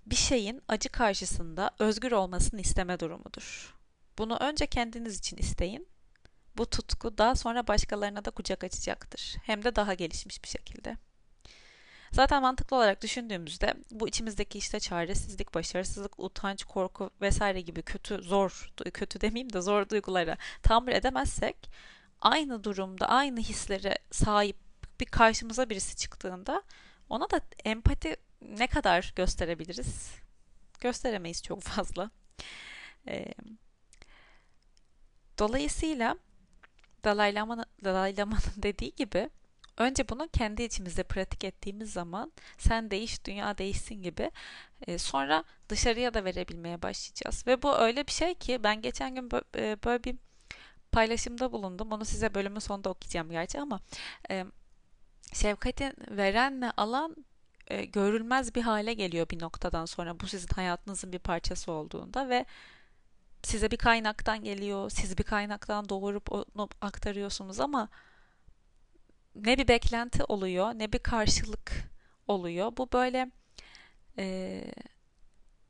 bir 0.07 0.17
şeyin 0.17 0.63
acı 0.69 0.89
karşısında 0.89 1.71
özgür 1.79 2.13
olmasını 2.13 2.61
isteme 2.61 3.01
durumudur. 3.01 3.75
Bunu 4.19 4.37
önce 4.37 4.67
kendiniz 4.67 5.19
için 5.19 5.37
isteyin. 5.37 5.89
Bu 6.57 6.67
tutku 6.67 7.19
daha 7.19 7.35
sonra 7.35 7.67
başkalarına 7.67 8.25
da 8.25 8.31
kucak 8.31 8.65
açacaktır. 8.65 9.37
Hem 9.43 9.65
de 9.65 9.77
daha 9.77 9.95
gelişmiş 9.95 10.45
bir 10.45 10.49
şekilde. 10.49 10.97
Zaten 12.13 12.43
mantıklı 12.43 12.77
olarak 12.77 13.03
düşündüğümüzde 13.03 13.75
bu 13.91 14.09
içimizdeki 14.09 14.59
işte 14.59 14.81
çaresizlik, 14.81 15.55
başarısızlık, 15.55 16.21
utanç, 16.21 16.65
korku 16.65 17.11
vesaire 17.21 17.61
gibi 17.61 17.83
kötü, 17.83 18.23
zor, 18.23 18.73
kötü 18.95 19.21
demeyeyim 19.21 19.53
de 19.53 19.61
zor 19.61 19.89
duygulara 19.89 20.37
tahammül 20.63 20.93
edemezsek 20.93 21.71
aynı 22.21 22.65
durumda, 22.65 23.09
aynı 23.09 23.41
hislere 23.41 23.99
sahip 24.11 24.57
bir 25.01 25.07
karşımıza 25.07 25.71
birisi 25.71 25.97
çıktığında 25.97 26.63
ona 27.09 27.31
da 27.31 27.41
empati 27.65 28.17
ne 28.41 28.67
kadar 28.67 29.13
gösterebiliriz? 29.17 30.11
Gösteremeyiz 30.81 31.43
çok 31.43 31.63
fazla. 31.63 32.11
Ee, 33.09 33.35
dolayısıyla 35.39 36.17
Dalai 37.05 37.35
Lama'nın, 37.35 37.67
Dalai 37.85 38.17
dediği 38.57 38.95
gibi 38.95 39.31
önce 39.77 40.09
bunu 40.09 40.29
kendi 40.29 40.63
içimizde 40.63 41.03
pratik 41.03 41.45
ettiğimiz 41.45 41.93
zaman 41.93 42.33
sen 42.59 42.91
değiş 42.91 43.25
dünya 43.25 43.59
değişsin 43.59 44.03
gibi 44.03 44.31
e, 44.87 44.99
sonra 44.99 45.45
dışarıya 45.69 46.15
da 46.15 46.25
verebilmeye 46.25 46.83
başlayacağız. 46.83 47.47
Ve 47.47 47.63
bu 47.63 47.77
öyle 47.77 48.07
bir 48.07 48.13
şey 48.13 48.35
ki 48.35 48.65
ben 48.65 48.83
geçen 48.83 49.15
gün 49.15 49.31
e, 49.57 49.77
böyle 49.85 50.05
bir 50.05 50.17
paylaşımda 50.93 51.53
bulundum. 51.53 51.93
Onu 51.93 52.05
size 52.05 52.35
bölümün 52.35 52.59
sonunda 52.59 52.91
okuyacağım 52.91 53.31
gerçi 53.31 53.61
ama 53.61 53.81
e, 54.31 54.47
verenle 56.11 56.71
alan 56.71 57.17
e, 57.67 57.85
görülmez 57.85 58.55
bir 58.55 58.63
hale 58.63 58.95
geliyor 58.95 59.29
bir 59.31 59.41
noktadan 59.43 59.87
sonra 59.87 60.21
bu 60.21 60.27
sizin 60.27 60.49
hayatınızın 60.55 61.13
bir 61.13 61.19
parçası 61.19 61.73
olduğunda 61.73 62.29
ve 62.29 62.47
size 63.43 63.71
bir 63.71 63.77
kaynaktan 63.77 64.45
geliyor, 64.45 64.91
siz 64.91 65.19
bir 65.19 65.25
kaynaktan 65.25 65.89
doğurup 65.89 66.33
onu 66.33 66.69
aktarıyorsunuz 66.81 67.61
ama 67.61 67.89
ne 69.35 69.59
bir 69.59 69.69
beklenti 69.69 70.25
oluyor 70.25 70.73
ne 70.75 70.93
bir 70.93 70.99
karşılık 70.99 71.73
oluyor. 72.29 72.73
Bu 72.77 72.93
böyle 72.93 73.31
e, 74.19 74.65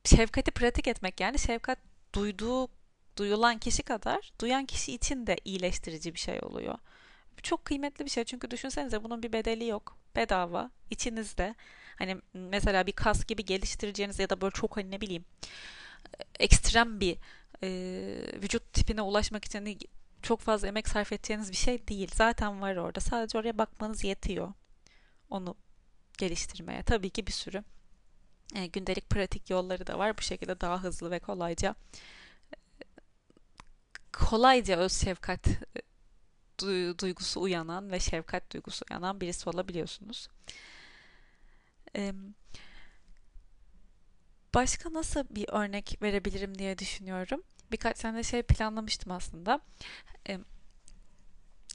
şefkati 0.05 0.51
pratik 0.51 0.87
etmek 0.87 1.19
yani 1.19 1.39
şefkat 1.39 1.79
duyduğu 2.15 2.67
duyulan 3.17 3.57
kişi 3.57 3.83
kadar 3.83 4.31
duyan 4.41 4.65
kişi 4.65 4.93
için 4.93 5.27
de 5.27 5.35
iyileştirici 5.45 6.13
bir 6.13 6.19
şey 6.19 6.39
oluyor. 6.41 6.75
Çok 7.43 7.65
kıymetli 7.65 8.05
bir 8.05 8.09
şey 8.09 8.23
çünkü 8.23 8.51
düşünsenize 8.51 9.03
bunun 9.03 9.23
bir 9.23 9.33
bedeli 9.33 9.67
yok. 9.67 9.97
Bedava 10.15 10.71
içinizde 10.89 11.55
hani 11.95 12.17
mesela 12.33 12.87
bir 12.87 12.91
kas 12.91 13.25
gibi 13.25 13.45
geliştireceğiniz 13.45 14.19
ya 14.19 14.29
da 14.29 14.41
böyle 14.41 14.53
çok 14.53 14.77
hani 14.77 14.91
ne 14.91 15.01
bileyim 15.01 15.25
ekstrem 16.39 16.99
bir 16.99 17.17
e, 17.63 17.69
vücut 18.43 18.73
tipine 18.73 19.01
ulaşmak 19.01 19.45
için 19.45 19.79
çok 20.23 20.39
fazla 20.41 20.67
emek 20.67 20.89
sarf 20.89 21.11
edeceğiniz 21.13 21.51
bir 21.51 21.57
şey 21.57 21.87
değil. 21.87 22.11
Zaten 22.15 22.61
var 22.61 22.75
orada. 22.75 22.99
Sadece 22.99 23.37
oraya 23.37 23.57
bakmanız 23.57 24.03
yetiyor. 24.03 24.53
Onu 25.29 25.55
geliştirmeye. 26.17 26.83
Tabii 26.83 27.09
ki 27.09 27.27
bir 27.27 27.31
sürü 27.31 27.63
e, 28.55 28.67
gündelik 28.67 29.09
pratik 29.09 29.49
yolları 29.49 29.87
da 29.87 29.99
var. 29.99 30.17
Bu 30.17 30.21
şekilde 30.21 30.61
daha 30.61 30.83
hızlı 30.83 31.11
ve 31.11 31.19
kolayca 31.19 31.75
kolayca 34.13 34.77
öz 34.77 34.93
şefkat 34.93 35.47
e, 35.47 36.93
duygusu 36.99 37.41
uyanan 37.41 37.91
ve 37.91 37.99
şefkat 37.99 38.53
duygusu 38.53 38.85
uyanan 38.91 39.21
birisi 39.21 39.49
olabiliyorsunuz. 39.49 40.29
Başka 44.53 44.93
nasıl 44.93 45.23
bir 45.29 45.45
örnek 45.49 45.97
verebilirim 46.01 46.57
diye 46.59 46.77
düşünüyorum. 46.77 47.43
Birkaç 47.73 47.99
tane 47.99 48.23
şey 48.23 48.41
planlamıştım 48.41 49.11
aslında. 49.11 49.59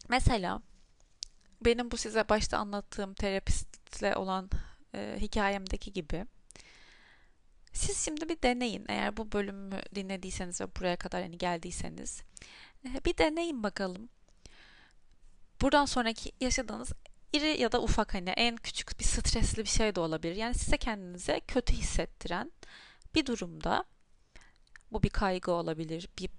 Mesela 0.09 0.63
benim 1.65 1.91
bu 1.91 1.97
size 1.97 2.29
başta 2.29 2.59
anlattığım 2.59 3.15
terapistle 3.15 4.17
olan 4.17 4.51
e, 4.95 5.17
hikayemdeki 5.21 5.93
gibi 5.93 6.27
siz 7.73 8.05
şimdi 8.05 8.29
bir 8.29 8.43
deneyin. 8.43 8.85
Eğer 8.89 9.17
bu 9.17 9.33
bölümü 9.33 9.81
dinlediyseniz 9.95 10.61
ve 10.61 10.77
buraya 10.77 10.97
kadar 10.97 11.23
hani 11.23 11.39
geldiyseniz 11.39 12.23
e, 12.85 13.05
bir 13.05 13.19
deneyin 13.19 13.63
bakalım. 13.63 14.09
Buradan 15.61 15.85
sonraki 15.85 16.33
yaşadığınız 16.41 16.93
iri 17.33 17.61
ya 17.61 17.73
da 17.73 17.83
ufak 17.83 18.15
hani 18.15 18.31
en 18.31 18.57
küçük 18.57 19.01
bir 19.01 19.05
stresli 19.05 19.63
bir 19.63 19.69
şey 19.69 19.95
de 19.95 20.01
olabilir. 20.01 20.37
Yani 20.37 20.55
size 20.55 20.77
kendinize 20.77 21.41
kötü 21.41 21.73
hissettiren 21.73 22.53
bir 23.15 23.27
durumda 23.27 23.85
bu 24.93 25.03
bir 25.03 25.11
kaygı 25.11 25.53
olabilir, 25.53 26.09
bir 26.19 26.31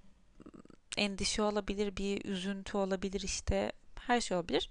endişe 0.96 1.42
olabilir, 1.42 1.96
bir 1.96 2.24
üzüntü 2.24 2.76
olabilir 2.76 3.20
işte 3.20 3.72
her 4.00 4.20
şey 4.20 4.36
olabilir. 4.36 4.70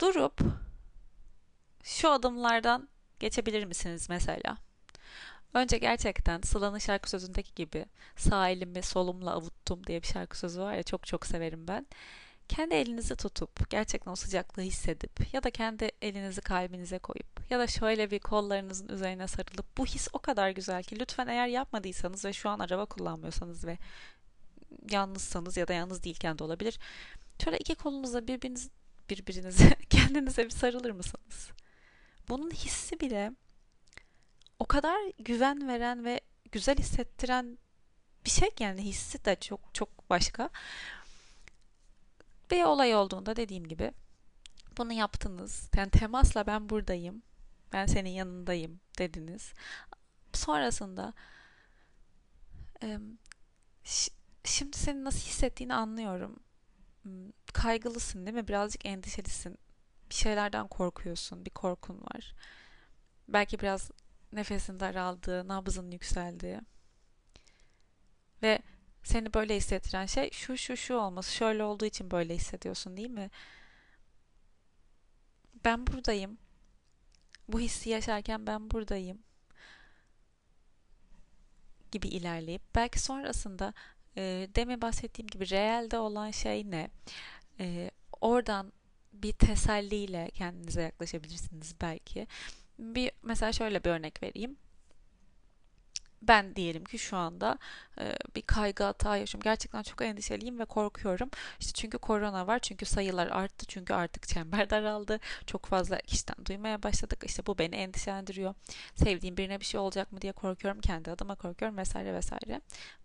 Durup 0.00 0.40
şu 1.82 2.10
adımlardan 2.10 2.88
geçebilir 3.20 3.64
misiniz 3.64 4.06
mesela? 4.08 4.56
Önce 5.54 5.78
gerçekten 5.78 6.40
Sıla'nın 6.40 6.78
şarkı 6.78 7.10
sözündeki 7.10 7.54
gibi 7.54 7.86
sağ 8.16 8.48
elimi 8.48 8.82
solumla 8.82 9.32
avuttum 9.32 9.86
diye 9.86 10.02
bir 10.02 10.06
şarkı 10.06 10.38
sözü 10.38 10.60
var 10.60 10.74
ya 10.74 10.82
çok 10.82 11.06
çok 11.06 11.26
severim 11.26 11.68
ben. 11.68 11.86
Kendi 12.48 12.74
elinizi 12.74 13.16
tutup 13.16 13.70
gerçekten 13.70 14.12
o 14.12 14.16
sıcaklığı 14.16 14.62
hissedip 14.62 15.34
ya 15.34 15.42
da 15.42 15.50
kendi 15.50 15.90
elinizi 16.02 16.40
kalbinize 16.40 16.98
koyup 16.98 17.50
ya 17.50 17.58
da 17.58 17.66
şöyle 17.66 18.10
bir 18.10 18.18
kollarınızın 18.18 18.88
üzerine 18.88 19.26
sarılıp 19.26 19.78
bu 19.78 19.86
his 19.86 20.08
o 20.12 20.18
kadar 20.18 20.50
güzel 20.50 20.82
ki 20.82 21.00
lütfen 21.00 21.26
eğer 21.26 21.46
yapmadıysanız 21.46 22.24
ve 22.24 22.32
şu 22.32 22.48
an 22.48 22.58
araba 22.58 22.86
kullanmıyorsanız 22.86 23.64
ve 23.64 23.78
yalnızsanız 24.90 25.56
ya 25.56 25.68
da 25.68 25.72
yalnız 25.72 26.02
değilken 26.02 26.38
de 26.38 26.44
olabilir. 26.44 26.78
Şöyle 27.44 27.58
iki 27.58 27.74
kolunuzla 27.74 28.28
birbiriniz 28.28 28.70
birbirinize 29.10 29.76
kendinize 29.90 30.44
bir 30.44 30.50
sarılır 30.50 30.90
mısınız? 30.90 31.50
Bunun 32.28 32.50
hissi 32.50 33.00
bile 33.00 33.32
o 34.58 34.64
kadar 34.64 34.96
güven 35.18 35.68
veren 35.68 36.04
ve 36.04 36.20
güzel 36.52 36.76
hissettiren 36.76 37.58
bir 38.24 38.30
şey 38.30 38.48
yani 38.60 38.82
hissi 38.82 39.24
de 39.24 39.36
çok 39.40 39.74
çok 39.74 40.10
başka. 40.10 40.50
Bir 42.50 42.64
olay 42.64 42.94
olduğunda 42.94 43.36
dediğim 43.36 43.68
gibi 43.68 43.92
bunu 44.78 44.92
yaptınız. 44.92 45.70
Yani 45.76 45.90
temasla 45.90 46.46
ben 46.46 46.68
buradayım. 46.68 47.22
Ben 47.72 47.86
senin 47.86 48.10
yanındayım 48.10 48.80
dediniz. 48.98 49.52
Sonrasında 50.32 51.12
şimdi 54.44 54.76
senin 54.76 55.04
nasıl 55.04 55.20
hissettiğini 55.20 55.74
anlıyorum. 55.74 56.40
Hmm, 57.02 57.30
kaygılısın 57.52 58.26
değil 58.26 58.36
mi? 58.36 58.48
Birazcık 58.48 58.86
endişelisin. 58.86 59.58
Bir 60.10 60.14
şeylerden 60.14 60.68
korkuyorsun. 60.68 61.44
Bir 61.44 61.50
korkun 61.50 62.00
var. 62.00 62.34
Belki 63.28 63.58
biraz 63.60 63.90
nefesin 64.32 64.80
daraldığı, 64.80 65.48
nabzın 65.48 65.90
yükseldiği. 65.90 66.60
Ve 68.42 68.62
seni 69.06 69.34
böyle 69.34 69.56
hissettiren 69.56 70.06
şey 70.06 70.30
şu 70.30 70.56
şu 70.56 70.76
şu 70.76 70.94
olması. 70.94 71.34
Şöyle 71.34 71.64
olduğu 71.64 71.84
için 71.84 72.10
böyle 72.10 72.34
hissediyorsun 72.34 72.96
değil 72.96 73.10
mi? 73.10 73.30
Ben 75.64 75.86
buradayım. 75.86 76.38
Bu 77.48 77.60
hissi 77.60 77.90
yaşarken 77.90 78.46
ben 78.46 78.70
buradayım 78.70 79.18
gibi 81.92 82.08
ilerleyip 82.08 82.62
belki 82.74 83.00
sonrasında 83.00 83.74
e, 84.16 84.48
demin 84.54 84.82
bahsettiğim 84.82 85.26
gibi 85.28 85.50
reelde 85.50 85.98
olan 85.98 86.30
şey 86.30 86.70
ne? 86.70 86.90
E, 87.60 87.90
oradan 88.20 88.72
bir 89.12 89.32
teselliyle 89.32 90.30
kendinize 90.34 90.82
yaklaşabilirsiniz 90.82 91.74
belki. 91.80 92.26
Bir 92.78 93.12
mesela 93.22 93.52
şöyle 93.52 93.84
bir 93.84 93.90
örnek 93.90 94.22
vereyim 94.22 94.56
ben 96.28 96.56
diyelim 96.56 96.84
ki 96.84 96.98
şu 96.98 97.16
anda 97.16 97.58
e, 98.00 98.16
bir 98.36 98.42
kaygı 98.42 98.84
hata 98.84 99.16
yaşıyorum. 99.16 99.42
Gerçekten 99.44 99.82
çok 99.82 100.02
endişeliyim 100.02 100.58
ve 100.58 100.64
korkuyorum. 100.64 101.30
İşte 101.60 101.72
çünkü 101.72 101.98
korona 101.98 102.46
var, 102.46 102.58
çünkü 102.58 102.84
sayılar 102.86 103.26
arttı, 103.26 103.66
çünkü 103.66 103.94
artık 103.94 104.28
çember 104.28 104.70
daraldı. 104.70 105.20
Çok 105.46 105.66
fazla 105.66 105.98
kişiden 105.98 106.46
duymaya 106.46 106.82
başladık. 106.82 107.24
İşte 107.26 107.46
bu 107.46 107.58
beni 107.58 107.74
endişelendiriyor. 107.74 108.54
Sevdiğim 108.94 109.36
birine 109.36 109.60
bir 109.60 109.64
şey 109.64 109.80
olacak 109.80 110.12
mı 110.12 110.20
diye 110.20 110.32
korkuyorum. 110.32 110.80
Kendi 110.80 111.10
adıma 111.10 111.34
korkuyorum 111.34 111.76
vesaire 111.76 112.14
vesaire. 112.14 112.60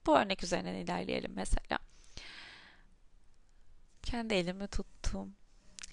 Bu 0.06 0.18
örnek 0.18 0.44
üzerinden 0.44 0.74
ilerleyelim 0.76 1.32
mesela. 1.36 1.80
Kendi 4.04 4.34
elimi 4.34 4.68
tuttum. 4.68 5.36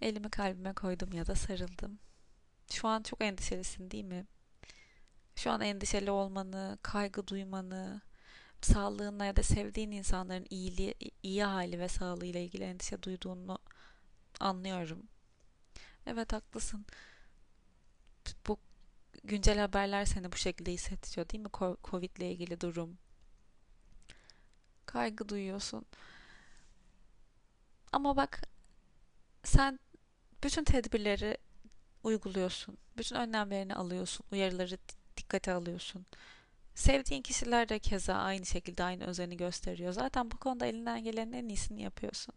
Elimi 0.01 0.31
kalbime 0.31 0.73
koydum 0.73 1.13
ya 1.13 1.27
da 1.27 1.35
sarıldım. 1.35 1.99
Şu 2.73 2.89
an 2.89 3.03
çok 3.03 3.23
endişelisin 3.23 3.91
değil 3.91 4.05
mi? 4.05 4.27
Şu 5.39 5.51
an 5.51 5.61
endişeli 5.61 6.11
olmanı, 6.11 6.79
kaygı 6.83 7.27
duymanı, 7.27 8.01
sağlığınla 8.61 9.25
ya 9.25 9.37
da 9.37 9.43
sevdiğin 9.43 9.91
insanların 9.91 10.47
iyiliği, 10.51 10.95
iyi 11.23 11.45
hali 11.45 11.79
ve 11.79 11.89
sağlığıyla 11.89 12.41
ilgili 12.41 12.65
endişe 12.65 13.03
duyduğunu 13.03 13.59
anlıyorum. 14.41 15.03
Evet 16.07 16.33
haklısın. 16.33 16.87
Bu 18.49 18.59
güncel 19.25 19.59
haberler 19.59 20.05
seni 20.05 20.33
bu 20.33 20.37
şekilde 20.37 20.73
hissettiriyor 20.73 21.29
değil 21.29 21.43
mi? 21.45 21.51
Covid 21.85 22.17
ile 22.17 22.33
ilgili 22.33 22.61
durum. 22.61 22.99
Kaygı 24.87 25.29
duyuyorsun. 25.29 25.87
Ama 27.93 28.17
bak 28.17 28.43
sen 29.45 29.79
bütün 30.45 30.65
tedbirleri 30.65 31.39
uyguluyorsun. 32.03 32.79
Bütün 32.97 33.17
önlemlerini 33.17 33.75
alıyorsun. 33.75 34.27
Uyarıları 34.33 34.79
dikkate 35.19 35.53
alıyorsun. 35.53 36.07
Sevdiğin 36.75 37.23
kişiler 37.23 37.69
de 37.69 37.79
keza 37.79 38.15
aynı 38.15 38.47
şekilde 38.47 38.85
aynı 38.85 39.05
özeni 39.05 39.37
gösteriyor. 39.37 39.93
Zaten 39.93 40.31
bu 40.31 40.37
konuda 40.37 40.67
elinden 40.67 41.05
gelenin 41.05 41.33
en 41.33 41.49
iyisini 41.49 41.83
yapıyorsun. 41.83 42.35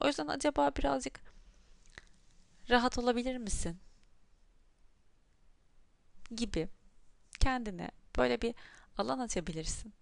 O 0.00 0.06
yüzden 0.06 0.26
acaba 0.26 0.70
birazcık 0.76 1.20
rahat 2.70 2.98
olabilir 2.98 3.36
misin? 3.36 3.78
Gibi 6.34 6.68
kendine 7.40 7.90
böyle 8.16 8.42
bir 8.42 8.54
alan 8.98 9.18
açabilirsin. 9.18 9.94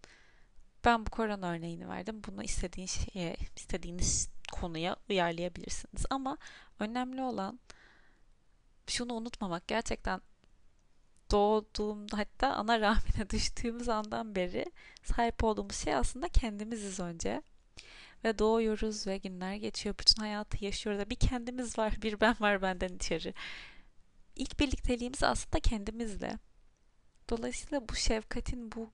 Ben 0.85 1.06
bu 1.06 1.11
korona 1.11 1.50
örneğini 1.50 1.88
verdim. 1.88 2.22
Bunu 2.26 2.42
istediğin 2.42 2.87
şeye, 2.87 3.37
istediğiniz 3.56 4.28
konuya 4.52 4.96
uyarlayabilirsiniz. 5.11 6.06
Ama 6.11 6.38
önemli 6.78 7.22
olan 7.22 7.61
şunu 8.87 9.14
unutmamak. 9.14 9.68
Gerçekten 9.68 10.20
doğduğumda 11.30 12.18
hatta 12.18 12.48
ana 12.48 12.80
rahmine 12.80 13.30
düştüğümüz 13.30 13.88
andan 13.88 14.34
beri 14.34 14.64
sahip 15.02 15.44
olduğumuz 15.44 15.76
şey 15.76 15.94
aslında 15.94 16.28
kendimiziz 16.28 17.00
önce. 17.00 17.42
Ve 18.24 18.38
doğuyoruz 18.38 19.06
ve 19.06 19.18
günler 19.18 19.54
geçiyor. 19.54 19.94
Bütün 19.98 20.22
hayatı 20.22 20.64
yaşıyoruz. 20.64 21.10
Bir 21.10 21.16
kendimiz 21.16 21.78
var, 21.78 21.98
bir 22.02 22.20
ben 22.20 22.36
var 22.40 22.62
benden 22.62 22.88
içeri. 22.96 23.34
İlk 24.36 24.60
birlikteliğimiz 24.60 25.22
aslında 25.22 25.60
kendimizle. 25.60 26.38
Dolayısıyla 27.30 27.88
bu 27.88 27.94
şefkatin, 27.94 28.72
bu 28.72 28.90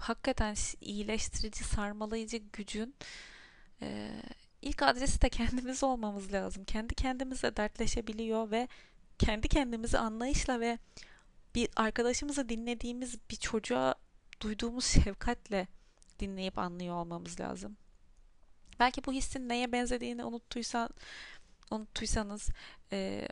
hakikaten 0.00 0.54
iyileştirici, 0.80 1.64
sarmalayıcı 1.64 2.36
gücün 2.36 2.94
e, 3.82 4.10
ilk 4.62 4.82
adresi 4.82 5.22
de 5.22 5.28
kendimiz 5.28 5.84
olmamız 5.84 6.32
lazım. 6.32 6.64
Kendi 6.64 6.94
kendimize 6.94 7.56
dertleşebiliyor 7.56 8.50
ve 8.50 8.68
kendi 9.18 9.48
kendimizi 9.48 9.98
anlayışla 9.98 10.60
ve 10.60 10.78
bir 11.54 11.68
arkadaşımızı 11.76 12.48
dinlediğimiz 12.48 13.18
bir 13.30 13.36
çocuğa 13.36 13.94
duyduğumuz 14.40 14.86
şefkatle 14.86 15.66
dinleyip 16.18 16.58
anlıyor 16.58 16.94
olmamız 16.94 17.40
lazım. 17.40 17.76
Belki 18.80 19.04
bu 19.04 19.12
hissin 19.12 19.48
neye 19.48 19.72
benzediğini 19.72 20.24
unuttuysan, 20.24 20.90
unuttuysanız 21.70 22.48
e, 22.92 23.28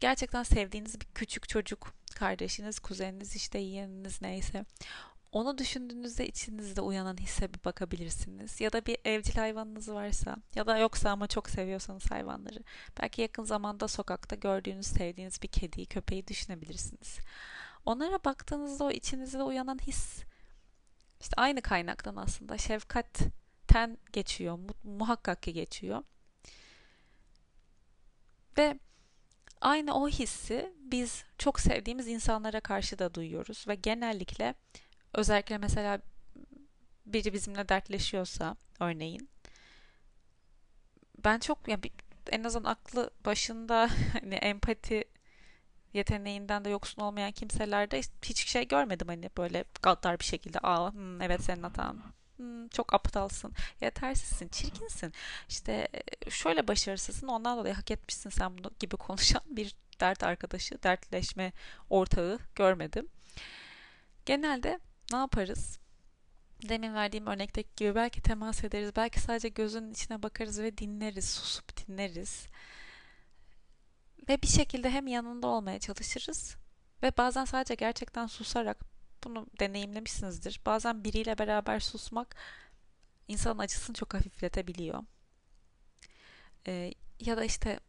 gerçekten 0.00 0.42
sevdiğiniz 0.42 1.00
bir 1.00 1.06
küçük 1.14 1.48
çocuk, 1.48 1.94
kardeşiniz, 2.14 2.78
kuzeniniz, 2.78 3.36
işte 3.36 3.58
yeğeniniz 3.58 4.22
neyse 4.22 4.64
onu 5.32 5.58
düşündüğünüzde 5.58 6.28
içinizde 6.28 6.80
uyanan 6.80 7.16
hisse 7.16 7.54
bir 7.54 7.64
bakabilirsiniz. 7.64 8.60
Ya 8.60 8.72
da 8.72 8.86
bir 8.86 8.98
evcil 9.04 9.34
hayvanınız 9.34 9.88
varsa 9.88 10.36
ya 10.54 10.66
da 10.66 10.78
yoksa 10.78 11.10
ama 11.10 11.26
çok 11.26 11.50
seviyorsanız 11.50 12.10
hayvanları. 12.10 12.58
Belki 13.00 13.22
yakın 13.22 13.44
zamanda 13.44 13.88
sokakta 13.88 14.36
gördüğünüz, 14.36 14.86
sevdiğiniz 14.86 15.42
bir 15.42 15.48
kediyi, 15.48 15.86
köpeği 15.86 16.28
düşünebilirsiniz. 16.28 17.18
Onlara 17.86 18.24
baktığınızda 18.24 18.84
o 18.84 18.90
içinizde 18.90 19.42
uyanan 19.42 19.78
his 19.78 20.22
işte 21.20 21.34
aynı 21.36 21.62
kaynaktan 21.62 22.16
aslında 22.16 22.58
şefkatten 22.58 23.98
geçiyor. 24.12 24.58
Muhakkak 24.84 25.42
ki 25.42 25.52
geçiyor. 25.52 26.02
Ve 28.58 28.78
aynı 29.60 29.94
o 29.94 30.08
hissi 30.08 30.74
biz 30.78 31.24
çok 31.38 31.60
sevdiğimiz 31.60 32.08
insanlara 32.08 32.60
karşı 32.60 32.98
da 32.98 33.14
duyuyoruz 33.14 33.64
ve 33.68 33.74
genellikle 33.74 34.54
özellikle 35.14 35.58
mesela 35.58 36.00
biri 37.06 37.32
bizimle 37.32 37.68
dertleşiyorsa 37.68 38.56
örneğin. 38.80 39.28
Ben 41.24 41.38
çok 41.38 41.68
ya 41.68 41.72
yani 41.72 41.90
en 42.30 42.44
azından 42.44 42.70
aklı 42.70 43.10
başında 43.24 43.90
hani 44.20 44.34
empati 44.34 45.04
yeteneğinden 45.92 46.64
de 46.64 46.68
yoksun 46.70 47.02
olmayan 47.02 47.32
kimselerde 47.32 48.00
hiç 48.24 48.48
şey 48.48 48.68
görmedim 48.68 49.08
hani 49.08 49.30
böyle 49.38 49.64
gaddar 49.82 50.18
bir 50.18 50.24
şekilde 50.24 50.58
aa 50.62 50.92
hmm, 50.92 51.22
evet 51.22 51.42
senin 51.44 51.62
hatan. 51.62 52.02
Hmm, 52.36 52.68
çok 52.68 52.94
aptalsın. 52.94 53.52
Yetersizsin 53.80 54.48
çirkinsin. 54.48 55.12
İşte 55.48 55.88
e, 56.26 56.30
şöyle 56.30 56.68
başarısızsın 56.68 57.28
ondan 57.28 57.58
dolayı 57.58 57.74
hak 57.74 57.90
etmişsin 57.90 58.30
sen 58.30 58.58
bunu 58.58 58.70
gibi 58.78 58.96
konuşan 58.96 59.42
bir 59.56 59.74
dert 60.00 60.22
arkadaşı 60.22 60.82
dertleşme 60.82 61.52
ortağı 61.90 62.38
görmedim. 62.54 63.08
Genelde 64.26 64.80
ne 65.12 65.18
yaparız? 65.18 65.78
Demin 66.68 66.94
verdiğim 66.94 67.26
örnekteki 67.26 67.68
gibi 67.76 67.94
belki 67.94 68.22
temas 68.22 68.64
ederiz, 68.64 68.92
belki 68.96 69.20
sadece 69.20 69.48
gözünün 69.48 69.92
içine 69.92 70.22
bakarız 70.22 70.60
ve 70.60 70.78
dinleriz, 70.78 71.30
susup 71.30 71.88
dinleriz. 71.88 72.46
Ve 74.28 74.42
bir 74.42 74.46
şekilde 74.46 74.90
hem 74.90 75.06
yanında 75.06 75.46
olmaya 75.46 75.78
çalışırız 75.78 76.56
ve 77.02 77.12
bazen 77.16 77.44
sadece 77.44 77.74
gerçekten 77.74 78.26
susarak 78.26 78.78
bunu 79.24 79.46
deneyimlemişsinizdir. 79.60 80.60
Bazen 80.66 81.04
biriyle 81.04 81.38
beraber 81.38 81.80
susmak 81.80 82.36
insanın 83.28 83.58
acısını 83.58 83.94
çok 83.96 84.14
hafifletebiliyor. 84.14 85.04
Ee, 86.66 86.94
ya 87.20 87.36
da 87.36 87.44
işte 87.44 87.80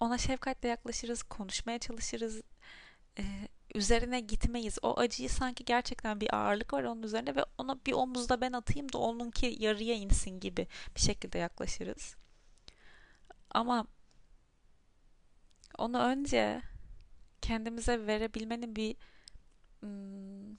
ona 0.00 0.18
şefkatle 0.18 0.68
yaklaşırız, 0.68 1.22
konuşmaya 1.22 1.78
çalışırız. 1.78 2.42
Ee, 3.18 3.48
üzerine 3.74 4.20
gitmeyiz. 4.20 4.78
O 4.82 4.98
acıyı 4.98 5.30
sanki 5.30 5.64
gerçekten 5.64 6.20
bir 6.20 6.34
ağırlık 6.34 6.72
var 6.72 6.82
onun 6.82 7.02
üzerine 7.02 7.36
ve 7.36 7.44
ona 7.58 7.78
bir 7.86 7.92
omuzda 7.92 8.40
ben 8.40 8.52
atayım 8.52 8.92
da 8.92 8.98
onunki 8.98 9.56
yarıya 9.58 9.94
insin 9.94 10.40
gibi 10.40 10.66
bir 10.96 11.00
şekilde 11.00 11.38
yaklaşırız. 11.38 12.16
Ama 13.50 13.86
onu 15.78 15.98
önce 15.98 16.62
kendimize 17.42 18.06
verebilmenin 18.06 18.76
bir 18.76 18.96
hmm, 19.80 20.56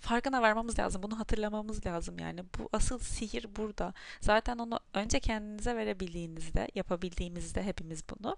farkına 0.00 0.42
varmamız 0.42 0.78
lazım. 0.78 1.02
Bunu 1.02 1.18
hatırlamamız 1.18 1.86
lazım 1.86 2.18
yani. 2.18 2.44
Bu 2.58 2.68
asıl 2.72 2.98
sihir 2.98 3.56
burada. 3.56 3.94
Zaten 4.20 4.58
onu 4.58 4.80
önce 4.94 5.20
kendinize 5.20 5.76
verebildiğinizde, 5.76 6.68
yapabildiğimizde 6.74 7.62
hepimiz 7.62 8.04
bunu 8.10 8.36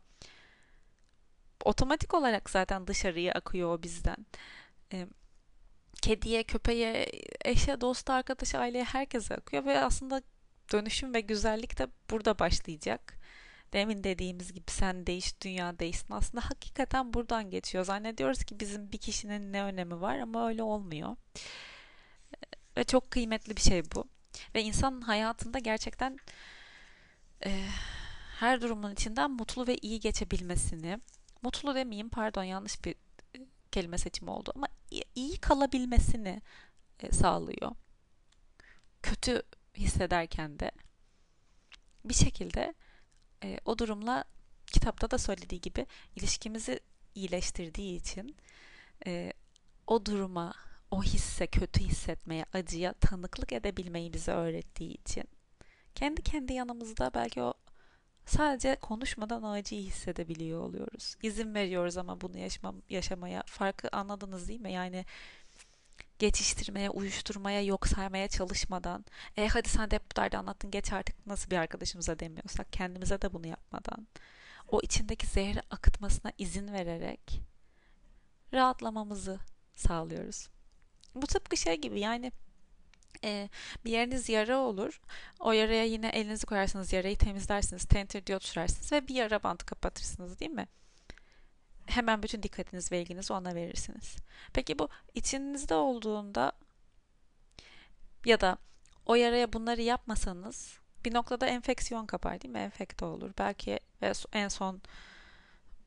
otomatik 1.65 2.15
olarak 2.15 2.51
zaten 2.51 2.87
dışarıya 2.87 3.33
akıyor 3.33 3.79
o 3.79 3.83
bizden. 3.83 4.27
E, 4.93 5.07
kediye, 6.03 6.43
köpeğe, 6.45 7.11
eşe, 7.45 7.81
dosta, 7.81 8.15
arkadaşa, 8.15 8.59
aileye 8.59 8.85
herkese 8.85 9.35
akıyor 9.35 9.65
ve 9.65 9.81
aslında 9.81 10.23
dönüşüm 10.73 11.15
ve 11.15 11.21
güzellik 11.21 11.79
de 11.79 11.87
burada 12.11 12.39
başlayacak. 12.39 13.19
Demin 13.73 14.05
dediğimiz 14.05 14.53
gibi 14.53 14.71
sen 14.71 15.07
değiş, 15.07 15.41
dünya 15.41 15.79
değişsin. 15.79 16.15
Aslında 16.15 16.51
hakikaten 16.51 17.15
buradan 17.15 17.51
geçiyor. 17.51 17.85
Zannediyoruz 17.85 18.45
ki 18.45 18.61
bizim 18.61 18.93
bir 18.93 18.99
kişinin 18.99 19.53
ne 19.53 19.63
önemi 19.63 20.01
var 20.01 20.19
ama 20.19 20.49
öyle 20.49 20.63
olmuyor. 20.63 21.17
Ve 22.77 22.85
çok 22.85 23.11
kıymetli 23.11 23.57
bir 23.57 23.61
şey 23.61 23.83
bu. 23.95 24.05
Ve 24.55 24.63
insanın 24.63 25.01
hayatında 25.01 25.59
gerçekten 25.59 26.19
e, 27.47 27.67
her 28.39 28.61
durumun 28.61 28.93
içinden 28.93 29.31
mutlu 29.31 29.67
ve 29.67 29.77
iyi 29.77 30.01
geçebilmesini, 30.01 31.01
mutlu 31.43 31.75
demeyeyim 31.75 32.09
pardon 32.09 32.43
yanlış 32.43 32.85
bir 32.85 32.95
e, 33.37 33.39
kelime 33.73 33.99
seçimi 33.99 34.31
oldu 34.31 34.53
ama 34.57 34.67
iyi 35.15 35.37
kalabilmesini 35.37 36.43
e, 37.01 37.13
sağlıyor. 37.13 37.73
Kötü 39.03 39.43
hissederken 39.77 40.59
de 40.59 40.71
bir 42.05 42.15
şekilde 42.15 42.75
e, 43.45 43.59
o 43.65 43.79
durumla 43.79 44.25
kitapta 44.67 45.11
da 45.11 45.19
söylediği 45.19 45.61
gibi 45.61 45.87
ilişkimizi 46.17 46.81
iyileştirdiği 47.15 48.01
için 48.01 48.37
o 49.87 50.07
duruma, 50.07 50.55
o 50.91 51.03
hisse, 51.03 51.47
kötü 51.47 51.81
hissetmeye, 51.81 52.45
acıya 52.53 52.93
tanıklık 52.93 53.53
edebilmeyi 53.53 54.13
bize 54.13 54.33
öğrettiği 54.33 54.95
için 54.95 55.25
kendi 55.95 56.23
kendi 56.23 56.53
yanımızda 56.53 57.11
belki 57.15 57.43
o 57.43 57.55
Sadece 58.27 58.77
konuşmadan 58.77 59.43
o 59.43 59.51
acıyı 59.51 59.83
hissedebiliyor 59.83 60.61
oluyoruz. 60.61 61.17
İzin 61.23 61.55
veriyoruz 61.55 61.97
ama 61.97 62.21
bunu 62.21 62.39
yaşama, 62.39 62.75
yaşamaya. 62.89 63.43
Farkı 63.47 63.89
anladınız 63.93 64.49
değil 64.49 64.61
mi? 64.61 64.73
Yani 64.73 65.05
geçiştirmeye, 66.19 66.91
uyuşturmaya, 66.91 67.63
yok 67.63 67.87
saymaya 67.87 68.29
çalışmadan. 68.29 69.05
E 69.37 69.49
hadi 69.49 69.69
sen 69.69 69.91
de 69.91 69.95
hep 69.95 70.17
bu 70.17 70.37
anlattın 70.37 70.71
geç 70.71 70.93
artık 70.93 71.27
nasıl 71.27 71.51
bir 71.51 71.57
arkadaşımıza 71.57 72.19
demiyorsak 72.19 72.73
kendimize 72.73 73.23
de 73.23 73.33
bunu 73.33 73.47
yapmadan. 73.47 74.09
O 74.69 74.81
içindeki 74.81 75.27
zehri 75.27 75.61
akıtmasına 75.71 76.33
izin 76.39 76.73
vererek 76.73 77.41
rahatlamamızı 78.53 79.39
sağlıyoruz. 79.75 80.49
Bu 81.15 81.27
tıpkı 81.27 81.57
şey 81.57 81.81
gibi 81.81 82.01
yani 82.01 82.33
e, 83.25 83.49
bir 83.85 83.91
yeriniz 83.91 84.29
yara 84.29 84.59
olur. 84.59 85.01
O 85.41 85.53
yaraya 85.53 85.85
yine 85.85 86.09
elinizi 86.09 86.47
koyarsınız, 86.47 86.93
yarayı 86.93 87.17
temizlersiniz, 87.17 87.85
tentir 87.85 88.27
diyot 88.27 88.45
sürersiniz 88.45 88.93
ve 88.93 89.09
bir 89.09 89.15
yara 89.15 89.43
bandı 89.43 89.67
kapatırsınız 89.67 90.41
değil 90.41 90.51
mi? 90.51 90.67
hemen 91.87 92.23
bütün 92.23 92.43
dikkatiniz 92.43 92.93
ve 92.93 93.01
ilginizi 93.03 93.33
ona 93.33 93.55
verirsiniz. 93.55 94.17
Peki 94.53 94.79
bu 94.79 94.89
içinizde 95.15 95.75
olduğunda 95.75 96.53
ya 98.25 98.41
da 98.41 98.57
o 99.07 99.15
yaraya 99.15 99.53
bunları 99.53 99.83
yapmasanız 99.83 100.79
bir 101.05 101.15
noktada 101.15 101.47
enfeksiyon 101.47 102.07
kapar 102.07 102.41
değil 102.41 102.53
mi? 102.53 102.59
Enfekte 102.59 103.05
olur. 103.05 103.31
Belki 103.39 103.81
en 104.33 104.49
son 104.49 104.83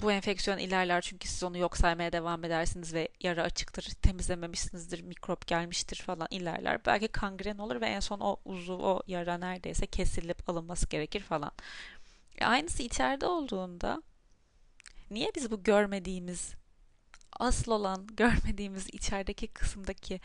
bu 0.02 0.12
enfeksiyon 0.12 0.58
ilerler 0.58 1.02
çünkü 1.02 1.28
siz 1.28 1.44
onu 1.44 1.58
yok 1.58 1.78
saymaya 1.78 2.12
devam 2.12 2.44
edersiniz 2.44 2.94
ve 2.94 3.10
yara 3.22 3.44
açıktır, 3.44 3.84
temizlememişsinizdir, 4.02 5.02
mikrop 5.02 5.48
gelmiştir 5.48 5.98
falan 5.98 6.28
ilerler. 6.32 6.86
Belki 6.86 7.08
kangren 7.08 7.58
olur 7.58 7.82
ve 7.82 7.86
en 7.86 8.00
son 8.00 8.20
o 8.20 8.38
uzuv, 8.46 8.80
o 8.80 9.02
yara 9.08 9.38
neredeyse 9.38 9.88
kesilip 9.88 10.50
alınması 10.50 10.90
gerekir 10.90 11.22
falan. 11.22 11.52
E 12.38 12.46
aynısı 12.46 12.84
içeride 12.84 13.26
olduğunda 13.26 14.04
niye 15.12 15.32
biz 15.36 15.52
bu 15.52 15.64
görmediğimiz, 15.64 16.54
asıl 17.40 17.72
olan 17.72 18.08
görmediğimiz 18.18 18.88
içerideki 18.94 19.48
kısımdaki 19.48 20.22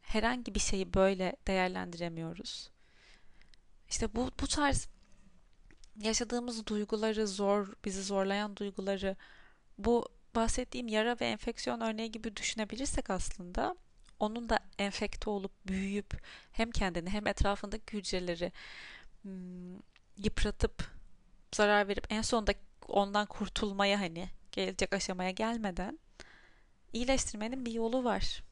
herhangi 0.00 0.54
bir 0.54 0.60
şeyi 0.60 0.94
böyle 0.94 1.36
değerlendiremiyoruz? 1.46 2.70
İşte 3.88 4.14
bu, 4.14 4.30
bu 4.40 4.46
tarz 4.46 4.88
yaşadığımız 6.02 6.66
duyguları 6.66 7.26
zor, 7.26 7.72
bizi 7.84 8.02
zorlayan 8.02 8.56
duyguları 8.56 9.16
bu 9.78 10.08
bahsettiğim 10.34 10.88
yara 10.88 11.16
ve 11.20 11.26
enfeksiyon 11.26 11.80
örneği 11.80 12.12
gibi 12.12 12.36
düşünebilirsek 12.36 13.10
aslında 13.10 13.76
onun 14.20 14.48
da 14.48 14.58
enfekte 14.78 15.30
olup 15.30 15.52
büyüyüp 15.66 16.22
hem 16.52 16.70
kendini 16.70 17.10
hem 17.10 17.26
etrafındaki 17.26 17.96
hücreleri 17.96 18.52
hmm, 19.22 19.76
yıpratıp 20.16 20.90
zarar 21.54 21.88
verip 21.88 22.06
en 22.10 22.22
sonunda 22.22 22.52
ondan 22.88 23.26
kurtulmaya 23.26 24.00
hani 24.00 24.28
gelecek 24.52 24.92
aşamaya 24.92 25.30
gelmeden 25.30 25.98
iyileştirmenin 26.92 27.66
bir 27.66 27.72
yolu 27.72 28.04
var. 28.04 28.42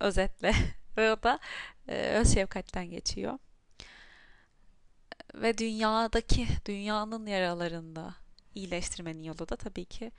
Özetle. 0.00 0.52
ve 0.96 1.12
o 1.12 1.22
da 1.22 1.38
öz 1.86 2.34
şefkatten 2.34 2.90
geçiyor 2.90 3.38
ve 5.34 5.58
dünyadaki 5.58 6.46
dünyanın 6.66 7.26
yaralarında 7.26 8.14
iyileştirmenin 8.54 9.22
yolu 9.22 9.48
da 9.48 9.56
tabii 9.56 9.84
ki 9.84 10.12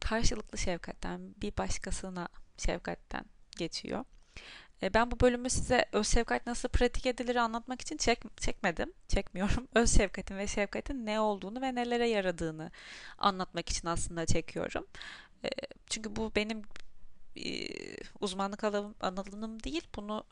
karşılıklı 0.00 0.58
şefkatten 0.58 1.34
bir 1.42 1.56
başkasına 1.56 2.28
şefkatten 2.58 3.24
geçiyor. 3.58 4.04
E, 4.82 4.94
ben 4.94 5.10
bu 5.10 5.20
bölümü 5.20 5.50
size 5.50 5.84
öz 5.92 6.08
şefkat 6.08 6.46
nasıl 6.46 6.68
pratik 6.68 7.06
edilir 7.06 7.36
anlatmak 7.36 7.80
için 7.80 7.96
çek, 7.96 8.22
çekmedim, 8.36 8.92
çekmiyorum. 9.08 9.68
Öz 9.74 9.96
şefkatin 9.96 10.38
ve 10.38 10.46
şefkatin 10.46 11.06
ne 11.06 11.20
olduğunu 11.20 11.60
ve 11.60 11.74
nelere 11.74 12.08
yaradığını 12.08 12.70
anlatmak 13.18 13.68
için 13.68 13.88
aslında 13.88 14.26
çekiyorum. 14.26 14.86
E, 15.44 15.48
çünkü 15.86 16.16
bu 16.16 16.32
benim 16.36 16.62
e, 17.36 17.68
uzmanlık 18.20 18.64
alanım 18.64 19.62
değil. 19.62 19.88
Bunu 19.96 20.24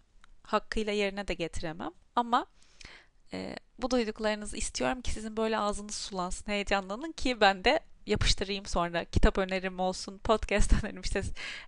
hakkıyla 0.43 0.93
yerine 0.93 1.29
de 1.29 1.35
getiremem. 1.35 1.91
Ama 2.17 2.47
e, 3.33 3.57
bu 3.79 3.91
duyduklarınızı 3.91 4.57
istiyorum 4.57 5.03
ki 5.03 5.11
sizin 5.11 5.37
böyle 5.37 5.59
ağzınız 5.59 5.95
sulansın, 5.95 6.53
heyecanlanın 6.53 7.13
ki 7.13 7.41
ben 7.41 7.65
de 7.65 7.81
yapıştırayım 8.07 8.67
sonra. 8.67 9.05
Kitap 9.05 9.39
önerim 9.39 9.81
olsun, 9.81 10.19
podcast 10.19 10.73
önerim, 10.85 11.01
işte 11.01 11.23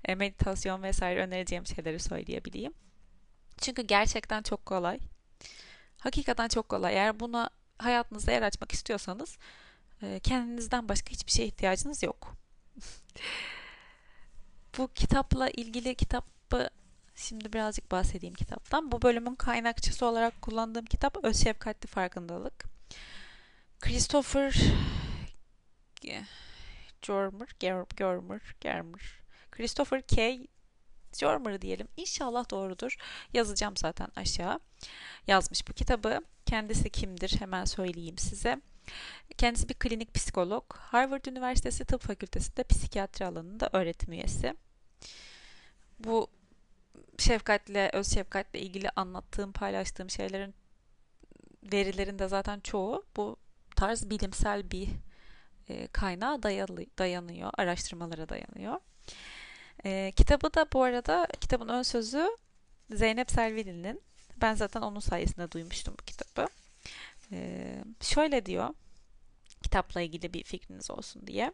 e, 0.05 0.15
meditasyon 0.15 0.83
vesaire 0.83 1.21
önereceğim 1.21 1.67
şeyleri 1.67 2.01
söyleyebileyim. 2.01 2.75
Çünkü 3.61 3.83
gerçekten 3.83 4.43
çok 4.43 4.67
kolay. 4.67 4.99
Hakikaten 5.99 6.49
çok 6.49 6.69
kolay. 6.69 6.95
Eğer 6.95 7.21
buna 7.21 7.51
hayatınızda 7.79 8.33
yer 8.33 8.43
açmak 8.43 8.73
istiyorsanız 8.73 9.39
e, 10.03 10.21
kendinizden 10.21 10.89
başka 10.89 11.11
hiçbir 11.11 11.33
şeye 11.33 11.47
ihtiyacınız 11.47 12.03
yok. 12.03 12.35
bu 14.79 14.89
kitapla 14.89 15.51
ilgili 15.51 15.95
kitabı 15.95 16.71
Şimdi 17.17 17.53
birazcık 17.53 17.91
bahsedeyim 17.91 18.35
kitaptan. 18.35 18.93
Bu 18.93 19.03
bölümün 19.03 19.35
kaynakçısı 19.35 20.07
olarak 20.07 20.43
kullandığım 20.43 20.85
kitap 20.85 21.25
Öz 21.25 21.43
Şefkatli 21.43 21.87
Farkındalık. 21.87 22.65
Christopher 23.81 24.55
Jormer, 27.03 27.49
Germer, 27.59 28.41
Germer. 28.61 29.03
Christopher 29.51 30.03
K. 30.03 30.39
Jormer 31.13 31.63
diyelim. 31.63 31.89
İnşallah 31.97 32.51
doğrudur. 32.51 32.97
Yazacağım 33.33 33.77
zaten 33.77 34.09
aşağı. 34.17 34.61
Yazmış 35.27 35.69
bu 35.69 35.73
kitabı. 35.73 36.21
Kendisi 36.47 36.91
kimdir 36.91 37.41
hemen 37.41 37.65
söyleyeyim 37.65 38.19
size. 38.19 38.61
Kendisi 39.39 39.69
bir 39.69 39.75
klinik 39.75 40.15
psikolog. 40.15 40.65
Harvard 40.75 41.25
Üniversitesi 41.25 41.85
Tıp 41.85 42.03
Fakültesi'nde 42.03 42.65
psikiyatri 42.65 43.27
alanında 43.27 43.71
öğretim 43.73 44.13
üyesi. 44.13 44.55
Bu 45.99 46.31
şefkatle, 47.19 47.91
öz 47.93 48.15
şefkatle 48.15 48.61
ilgili 48.61 48.91
anlattığım, 48.97 49.53
paylaştığım 49.53 50.11
şeylerin 50.11 50.55
verilerinde 51.73 52.29
zaten 52.29 52.61
çoğu 52.61 53.05
bu 53.17 53.37
tarz 53.77 54.11
bilimsel 54.11 54.71
bir 54.71 54.89
e, 55.69 55.87
kaynağa 55.87 56.43
dayalı, 56.43 56.87
dayanıyor, 56.99 57.51
araştırmalara 57.59 58.29
dayanıyor. 58.29 58.81
E, 59.85 60.13
kitabı 60.17 60.55
da 60.55 60.67
bu 60.73 60.83
arada 60.83 61.29
kitabın 61.41 61.69
ön 61.69 61.83
sözü 61.83 62.37
Zeynep 62.91 63.31
Selvili'nin. 63.31 64.03
Ben 64.41 64.55
zaten 64.55 64.83
onun 64.83 65.01
sayesinde 65.01 65.53
duymuştum 65.53 65.95
bu 66.01 66.05
kitabı. 66.05 66.49
E, 67.33 67.85
şöyle 68.01 68.47
diyor, 68.47 68.75
kitapla 69.63 70.01
ilgili 70.01 70.33
bir 70.33 70.45
fikriniz 70.45 70.91
olsun 70.91 71.27
diye. 71.27 71.53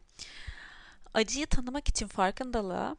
Acıyı 1.14 1.46
tanımak 1.46 1.88
için 1.88 2.06
farkındalığa, 2.06 2.96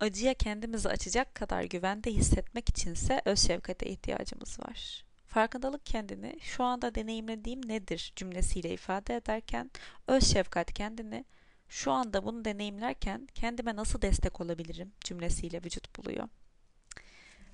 acıya 0.00 0.34
kendimizi 0.34 0.88
açacak 0.88 1.34
kadar 1.34 1.64
güvende 1.64 2.10
hissetmek 2.10 2.68
içinse 2.68 3.22
öz 3.24 3.46
şefkate 3.46 3.86
ihtiyacımız 3.90 4.60
var. 4.60 5.04
Farkındalık 5.26 5.86
kendini 5.86 6.38
şu 6.40 6.64
anda 6.64 6.94
deneyimlediğim 6.94 7.68
nedir 7.68 8.12
cümlesiyle 8.16 8.72
ifade 8.72 9.16
ederken 9.16 9.70
öz 10.06 10.32
şefkat 10.32 10.72
kendini 10.72 11.24
şu 11.68 11.92
anda 11.92 12.24
bunu 12.24 12.44
deneyimlerken 12.44 13.28
kendime 13.34 13.76
nasıl 13.76 14.02
destek 14.02 14.40
olabilirim 14.40 14.92
cümlesiyle 15.00 15.64
vücut 15.64 15.96
buluyor. 15.98 16.28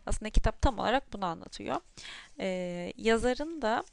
Aslında 0.07 0.31
kitap 0.31 0.63
tam 0.63 0.79
olarak 0.79 1.13
bunu 1.13 1.25
anlatıyor. 1.25 1.77
Ee, 2.41 2.93
yazarın 2.97 3.63
da 3.63 3.85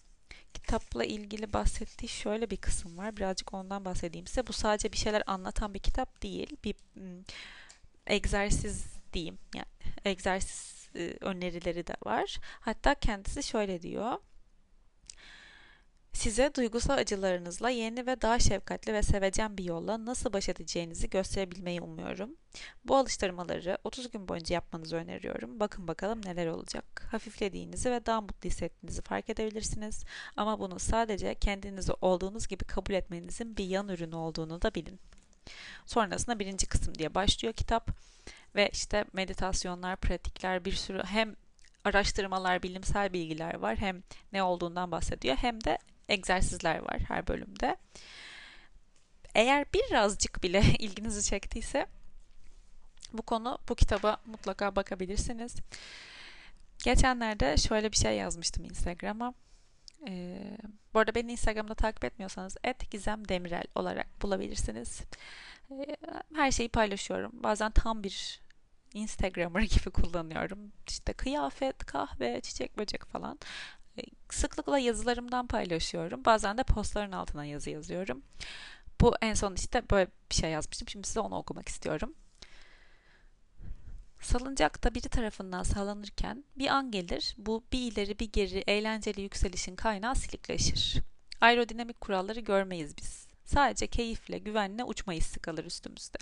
kitapla 0.53 1.05
ilgili 1.05 1.53
bahsettiği 1.53 2.09
şöyle 2.09 2.49
bir 2.49 2.57
kısım 2.57 2.97
var. 2.97 3.17
Birazcık 3.17 3.53
ondan 3.53 3.85
bahsedeyim 3.85 4.27
size. 4.27 4.47
Bu 4.47 4.53
sadece 4.53 4.91
bir 4.91 4.97
şeyler 4.97 5.23
anlatan 5.27 5.73
bir 5.73 5.79
kitap 5.79 6.23
değil. 6.23 6.57
Bir 6.63 6.75
egzersiz 8.07 8.85
diyeyim. 9.13 9.37
Yani 9.55 9.65
egzersiz 10.05 10.89
e, 10.95 11.17
önerileri 11.21 11.87
de 11.87 11.95
var. 12.05 12.39
Hatta 12.59 12.95
kendisi 12.95 13.43
şöyle 13.43 13.81
diyor. 13.81 14.17
Size 16.13 16.55
duygusal 16.55 16.97
acılarınızla 16.97 17.69
yeni 17.69 18.05
ve 18.05 18.21
daha 18.21 18.39
şefkatli 18.39 18.93
ve 18.93 19.03
sevecen 19.03 19.57
bir 19.57 19.63
yolla 19.63 20.05
nasıl 20.05 20.33
baş 20.33 20.49
edeceğinizi 20.49 21.09
gösterebilmeyi 21.09 21.81
umuyorum. 21.81 22.35
Bu 22.85 22.95
alıştırmaları 22.95 23.77
30 23.83 24.11
gün 24.11 24.27
boyunca 24.27 24.53
yapmanızı 24.53 24.95
öneriyorum. 24.95 25.59
Bakın 25.59 25.87
bakalım 25.87 26.21
neler 26.25 26.47
olacak. 26.47 27.07
Hafiflediğinizi 27.11 27.91
ve 27.91 28.05
daha 28.05 28.21
mutlu 28.21 28.49
hissettiğinizi 28.49 29.01
fark 29.01 29.29
edebilirsiniz. 29.29 30.03
Ama 30.37 30.59
bunu 30.59 30.79
sadece 30.79 31.35
kendinizi 31.35 31.93
olduğunuz 32.01 32.47
gibi 32.47 32.65
kabul 32.65 32.93
etmenizin 32.93 33.57
bir 33.57 33.65
yan 33.65 33.89
ürünü 33.89 34.15
olduğunu 34.15 34.61
da 34.61 34.75
bilin. 34.75 34.99
Sonrasında 35.86 36.39
birinci 36.39 36.65
kısım 36.65 36.95
diye 36.95 37.15
başlıyor 37.15 37.53
kitap 37.53 37.89
ve 38.56 38.69
işte 38.73 39.06
meditasyonlar, 39.13 39.95
pratikler 39.95 40.65
bir 40.65 40.71
sürü 40.71 41.03
hem 41.03 41.36
araştırmalar, 41.84 42.63
bilimsel 42.63 43.13
bilgiler 43.13 43.53
var 43.53 43.77
hem 43.77 44.03
ne 44.34 44.43
olduğundan 44.43 44.91
bahsediyor 44.91 45.36
hem 45.36 45.63
de 45.63 45.77
egzersizler 46.10 46.79
var 46.79 46.99
her 47.08 47.27
bölümde. 47.27 47.77
Eğer 49.36 49.65
birazcık 49.73 50.43
bile 50.43 50.62
ilginizi 50.79 51.23
çektiyse 51.23 51.88
bu 53.13 53.21
konu 53.21 53.58
bu 53.69 53.75
kitaba 53.75 54.17
mutlaka 54.25 54.75
bakabilirsiniz. 54.75 55.56
Geçenlerde 56.84 57.58
şöyle 57.58 57.91
bir 57.91 57.97
şey 57.97 58.17
yazmıştım 58.17 58.65
Instagram'a. 58.65 59.34
Ee, 60.07 60.57
bu 60.93 60.99
arada 60.99 61.15
beni 61.15 61.31
Instagram'da 61.31 61.73
takip 61.73 62.03
etmiyorsanız 62.05 62.57
et 62.63 62.91
Gizem 62.91 63.29
Demirel 63.29 63.63
olarak 63.75 64.21
bulabilirsiniz. 64.21 65.01
Ee, 65.71 65.95
her 66.35 66.51
şeyi 66.51 66.69
paylaşıyorum. 66.69 67.31
Bazen 67.33 67.71
tam 67.71 68.03
bir 68.03 68.41
Instagrammer 68.93 69.61
gibi 69.61 69.89
kullanıyorum. 69.91 70.71
İşte 70.87 71.13
kıyafet, 71.13 71.85
kahve, 71.85 72.41
çiçek, 72.41 72.77
böcek 72.77 73.05
falan. 73.05 73.39
Ee, 73.97 74.01
sıklıkla 74.29 74.79
yazılarımdan 74.79 75.47
paylaşıyorum. 75.47 76.25
Bazen 76.25 76.57
de 76.57 76.63
postların 76.63 77.11
altına 77.11 77.45
yazı 77.45 77.69
yazıyorum. 77.69 78.23
Bu 79.01 79.15
en 79.21 79.33
son 79.33 79.55
işte 79.55 79.83
böyle 79.91 80.07
bir 80.31 80.35
şey 80.35 80.51
yazmıştım. 80.51 80.87
Şimdi 80.87 81.07
size 81.07 81.19
onu 81.19 81.35
okumak 81.35 81.69
istiyorum. 81.69 82.13
Salıncakta 84.23 84.95
biri 84.95 85.09
tarafından 85.09 85.63
sallanırken 85.63 86.43
bir 86.55 86.67
an 86.67 86.91
gelir, 86.91 87.36
bu 87.38 87.63
bir 87.71 87.91
ileri 87.91 88.19
bir 88.19 88.31
geri 88.31 88.63
eğlenceli 88.67 89.21
yükselişin 89.21 89.75
kaynağı 89.75 90.15
silikleşir. 90.15 91.01
Aerodinamik 91.41 92.01
kuralları 92.01 92.39
görmeyiz 92.39 92.97
biz. 92.97 93.27
Sadece 93.45 93.88
keyifle, 93.88 94.38
güvenle 94.38 94.83
uçma 94.83 95.13
hissi 95.13 95.39
kalır 95.39 95.65
üstümüzde. 95.65 96.17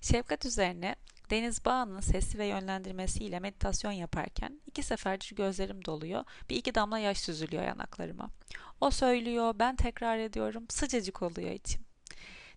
Şefkat 0.00 0.44
üzerine 0.44 0.96
Deniz 1.30 1.64
Bağ'ın 1.64 2.00
sesi 2.00 2.38
ve 2.38 2.46
yönlendirmesiyle 2.46 3.40
meditasyon 3.40 3.92
yaparken 3.92 4.60
iki 4.66 4.82
seferdir 4.82 5.36
gözlerim 5.36 5.84
doluyor. 5.84 6.24
Bir 6.50 6.56
iki 6.56 6.74
damla 6.74 6.98
yaş 6.98 7.18
süzülüyor 7.18 7.62
yanaklarıma. 7.62 8.30
O 8.80 8.90
söylüyor, 8.90 9.54
ben 9.58 9.76
tekrar 9.76 10.18
ediyorum. 10.18 10.66
Sıcacık 10.68 11.22
oluyor 11.22 11.50
içim. 11.50 11.82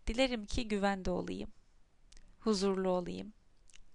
Dilerim 0.07 0.45
ki 0.45 0.67
güvende 0.67 1.12
olayım. 1.12 1.49
Huzurlu 2.39 2.89
olayım. 2.89 3.33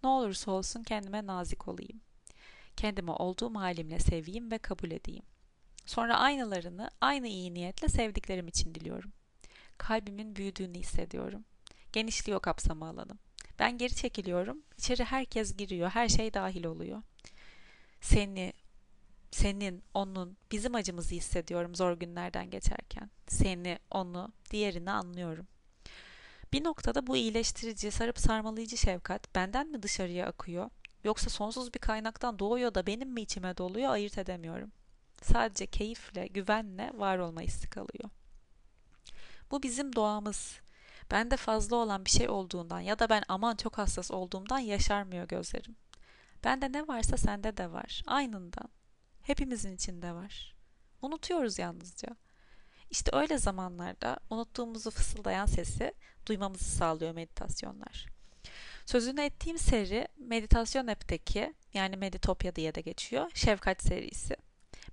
Ne 0.03 0.09
olursa 0.09 0.51
olsun 0.51 0.83
kendime 0.83 1.27
nazik 1.27 1.69
olayım. 1.69 2.01
Kendimi 2.77 3.11
olduğum 3.11 3.55
halimle 3.55 3.99
seveyim 3.99 4.51
ve 4.51 4.59
kabul 4.59 4.91
edeyim. 4.91 5.25
Sonra 5.87 6.19
aynalarını 6.19 6.91
aynı 7.01 7.29
iyi 7.29 7.55
niyetle 7.55 7.89
sevdiklerim 7.89 8.49
için 8.49 8.75
diliyorum. 8.75 9.13
Kalbimin 9.79 10.37
büyüdüğünü 10.37 10.79
hissediyorum. 10.79 11.45
Genişliyor 11.93 12.41
kapsama 12.41 12.89
alanım. 12.89 13.19
Ben 13.59 13.79
geri 13.79 13.95
çekiliyorum. 13.95 14.63
İçeri 14.79 15.05
herkes 15.05 15.57
giriyor. 15.57 15.91
Her 15.91 16.09
şey 16.09 16.35
dahil 16.35 16.65
oluyor. 16.65 17.03
Seni, 18.01 18.53
senin, 19.31 19.83
onun, 19.95 20.37
bizim 20.53 20.75
acımızı 20.75 21.15
hissediyorum 21.15 21.75
zor 21.75 21.93
günlerden 21.93 22.51
geçerken. 22.51 23.11
Seni, 23.29 23.79
onu, 23.91 24.33
diğerini 24.51 24.91
anlıyorum. 24.91 25.47
Bir 26.53 26.65
noktada 26.65 27.07
bu 27.07 27.17
iyileştirici, 27.17 27.91
sarıp 27.91 28.19
sarmalayıcı 28.19 28.77
şefkat 28.77 29.35
benden 29.35 29.69
mi 29.69 29.83
dışarıya 29.83 30.27
akıyor? 30.27 30.71
Yoksa 31.05 31.31
sonsuz 31.31 31.75
bir 31.75 31.79
kaynaktan 31.79 32.39
doğuyor 32.39 32.75
da 32.75 32.87
benim 32.87 33.09
mi 33.09 33.21
içime 33.21 33.57
doluyor 33.57 33.91
ayırt 33.91 34.19
edemiyorum. 34.19 34.73
Sadece 35.23 35.67
keyifle, 35.67 36.27
güvenle 36.27 36.91
var 36.95 37.19
olma 37.19 37.41
hissi 37.41 37.71
kalıyor. 37.71 38.11
Bu 39.51 39.63
bizim 39.63 39.97
doğamız. 39.97 40.61
Bende 41.11 41.37
fazla 41.37 41.77
olan 41.77 42.05
bir 42.05 42.11
şey 42.11 42.29
olduğundan 42.29 42.81
ya 42.81 42.99
da 42.99 43.09
ben 43.09 43.23
aman 43.29 43.57
çok 43.57 43.79
hassas 43.79 44.11
olduğumdan 44.11 44.59
yaşarmıyor 44.59 45.29
gözlerim. 45.29 45.77
Bende 46.45 46.73
ne 46.73 46.89
varsa 46.89 47.17
sende 47.17 47.57
de 47.57 47.73
var. 47.73 48.03
Aynından. 48.07 48.69
Hepimizin 49.23 49.75
içinde 49.75 50.13
var. 50.13 50.55
Unutuyoruz 51.03 51.59
yalnızca. 51.59 52.09
İşte 52.91 53.11
öyle 53.15 53.39
zamanlarda 53.39 54.19
unuttuğumuzu 54.31 54.91
fısıldayan 54.91 55.47
sesi 55.47 55.95
duymamızı 56.27 56.65
sağlıyor 56.65 57.15
meditasyonlar. 57.15 58.07
Sözünü 58.87 59.21
ettiğim 59.21 59.59
seri 59.59 60.09
meditasyon 60.19 60.87
app'teki 60.87 61.55
yani 61.75 61.97
Meditopya 61.97 62.57
diye 62.57 62.75
de 62.75 62.81
geçiyor 62.81 63.31
şefkat 63.35 63.83
serisi. 63.83 64.37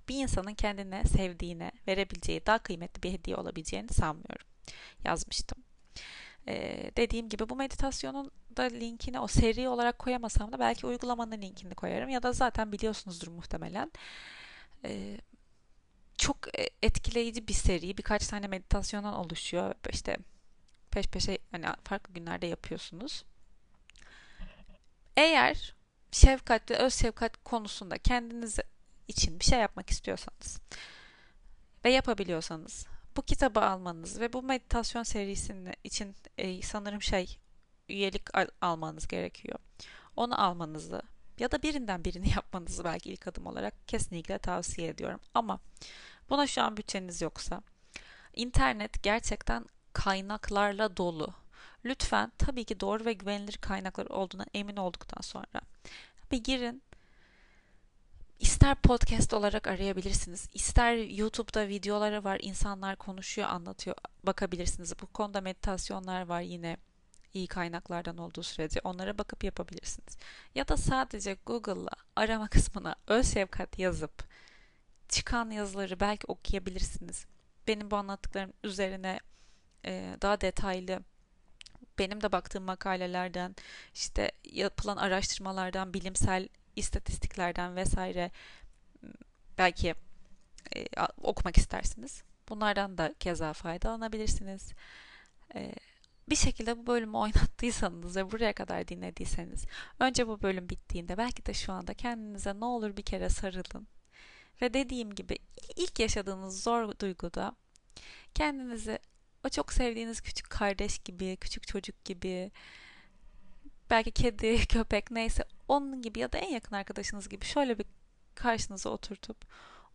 Bir 0.08 0.22
insanın 0.22 0.54
kendine 0.54 1.04
sevdiğine 1.04 1.72
verebileceği 1.88 2.46
daha 2.46 2.58
kıymetli 2.58 3.02
bir 3.02 3.12
hediye 3.12 3.36
olabileceğini 3.36 3.88
sanmıyorum. 3.88 4.46
Yazmıştım. 5.04 5.58
Ee, 6.48 6.90
dediğim 6.96 7.28
gibi 7.28 7.48
bu 7.48 7.56
meditasyonun 7.56 8.30
da 8.56 8.62
linkini 8.62 9.20
o 9.20 9.26
seri 9.26 9.68
olarak 9.68 9.98
koyamasam 9.98 10.52
da 10.52 10.58
belki 10.58 10.86
uygulamanın 10.86 11.42
linkini 11.42 11.74
koyarım 11.74 12.08
ya 12.08 12.22
da 12.22 12.32
zaten 12.32 12.72
biliyorsunuzdur 12.72 13.28
muhtemelen. 13.28 13.92
Ee, 14.84 15.18
çok 16.16 16.36
etkileyici 16.82 17.48
bir 17.48 17.52
seri. 17.54 17.98
Birkaç 17.98 18.26
tane 18.26 18.46
meditasyondan 18.46 19.14
oluşuyor. 19.14 19.74
İşte 19.90 20.16
peş 20.90 21.06
peşe 21.06 21.38
hani 21.50 21.66
farklı 21.84 22.14
günlerde 22.14 22.46
yapıyorsunuz. 22.46 23.24
Eğer 25.16 25.74
şefkat 26.10 26.70
ve 26.70 26.76
öz 26.76 26.94
şefkat 26.94 27.44
konusunda 27.44 27.98
kendiniz 27.98 28.58
için 29.08 29.40
bir 29.40 29.44
şey 29.44 29.58
yapmak 29.58 29.90
istiyorsanız 29.90 30.60
ve 31.84 31.90
yapabiliyorsanız 31.90 32.86
bu 33.16 33.22
kitabı 33.22 33.60
almanız 33.60 34.20
ve 34.20 34.32
bu 34.32 34.42
meditasyon 34.42 35.02
serisinin 35.02 35.74
için 35.84 36.14
e, 36.38 36.62
sanırım 36.62 37.02
şey 37.02 37.38
üyelik 37.88 38.36
al- 38.36 38.48
almanız 38.60 39.08
gerekiyor. 39.08 39.58
Onu 40.16 40.42
almanızı 40.42 41.02
ya 41.38 41.50
da 41.50 41.62
birinden 41.62 42.04
birini 42.04 42.30
yapmanızı 42.36 42.84
belki 42.84 43.10
ilk 43.12 43.26
adım 43.26 43.46
olarak 43.46 43.88
kesinlikle 43.88 44.38
tavsiye 44.38 44.88
ediyorum. 44.88 45.20
Ama 45.34 45.60
buna 46.30 46.46
şu 46.46 46.62
an 46.62 46.76
bütçeniz 46.76 47.22
yoksa 47.22 47.62
internet 48.34 49.02
gerçekten 49.02 49.64
kaynaklarla 49.92 50.96
dolu. 50.96 51.28
Lütfen 51.84 52.32
tabii 52.38 52.64
ki 52.64 52.80
doğru 52.80 53.04
ve 53.04 53.12
güvenilir 53.12 53.56
kaynaklar 53.56 54.06
olduğuna 54.06 54.46
emin 54.54 54.76
olduktan 54.76 55.20
sonra 55.20 55.60
bir 56.32 56.44
girin 56.44 56.82
İster 58.40 58.74
podcast 58.74 59.34
olarak 59.34 59.66
arayabilirsiniz, 59.66 60.48
ister 60.54 60.96
YouTube'da 60.96 61.68
videoları 61.68 62.24
var, 62.24 62.38
insanlar 62.42 62.96
konuşuyor, 62.96 63.48
anlatıyor, 63.48 63.96
bakabilirsiniz. 64.22 64.92
Bu 65.02 65.06
konuda 65.06 65.40
meditasyonlar 65.40 66.26
var 66.26 66.40
yine 66.40 66.76
iyi 67.36 67.46
kaynaklardan 67.46 68.18
olduğu 68.18 68.42
sürece 68.42 68.80
onlara 68.84 69.18
bakıp 69.18 69.44
yapabilirsiniz. 69.44 70.16
Ya 70.54 70.68
da 70.68 70.76
sadece 70.76 71.36
Google'la 71.46 71.90
arama 72.16 72.48
kısmına 72.54 72.96
öz 73.06 73.34
şefkat 73.34 73.78
yazıp 73.78 74.24
çıkan 75.08 75.50
yazıları 75.50 76.00
belki 76.00 76.26
okuyabilirsiniz. 76.26 77.26
Benim 77.68 77.90
bu 77.90 77.96
anlattıklarım 77.96 78.52
üzerine 78.64 79.20
e, 79.84 80.16
daha 80.22 80.40
detaylı 80.40 81.00
benim 81.98 82.22
de 82.22 82.32
baktığım 82.32 82.64
makalelerden 82.64 83.56
işte 83.94 84.32
yapılan 84.44 84.96
araştırmalardan 84.96 85.94
bilimsel 85.94 86.48
istatistiklerden 86.76 87.76
vesaire 87.76 88.30
belki 89.58 89.94
e, 90.76 90.86
okumak 91.22 91.58
istersiniz. 91.58 92.22
Bunlardan 92.48 92.98
da 92.98 93.14
keza 93.20 93.52
faydalanabilirsiniz. 93.52 94.72
E, 95.54 95.72
bir 96.30 96.36
şekilde 96.36 96.78
bu 96.78 96.86
bölümü 96.86 97.16
oynattıysanız 97.16 98.16
ve 98.16 98.32
buraya 98.32 98.52
kadar 98.52 98.88
dinlediyseniz 98.88 99.64
önce 100.00 100.28
bu 100.28 100.42
bölüm 100.42 100.68
bittiğinde 100.68 101.16
belki 101.18 101.46
de 101.46 101.54
şu 101.54 101.72
anda 101.72 101.94
kendinize 101.94 102.60
ne 102.60 102.64
olur 102.64 102.96
bir 102.96 103.02
kere 103.02 103.28
sarılın. 103.28 103.88
Ve 104.62 104.74
dediğim 104.74 105.14
gibi 105.14 105.38
ilk 105.76 106.00
yaşadığınız 106.00 106.62
zor 106.62 106.98
duyguda 106.98 107.56
kendinizi 108.34 108.98
o 109.46 109.48
çok 109.48 109.72
sevdiğiniz 109.72 110.20
küçük 110.20 110.50
kardeş 110.50 110.98
gibi, 110.98 111.36
küçük 111.36 111.66
çocuk 111.66 112.04
gibi, 112.04 112.50
belki 113.90 114.10
kedi, 114.10 114.66
köpek 114.68 115.10
neyse 115.10 115.44
onun 115.68 116.02
gibi 116.02 116.18
ya 116.18 116.32
da 116.32 116.38
en 116.38 116.50
yakın 116.50 116.76
arkadaşınız 116.76 117.28
gibi 117.28 117.44
şöyle 117.44 117.78
bir 117.78 117.86
karşınıza 118.34 118.90
oturtup 118.90 119.36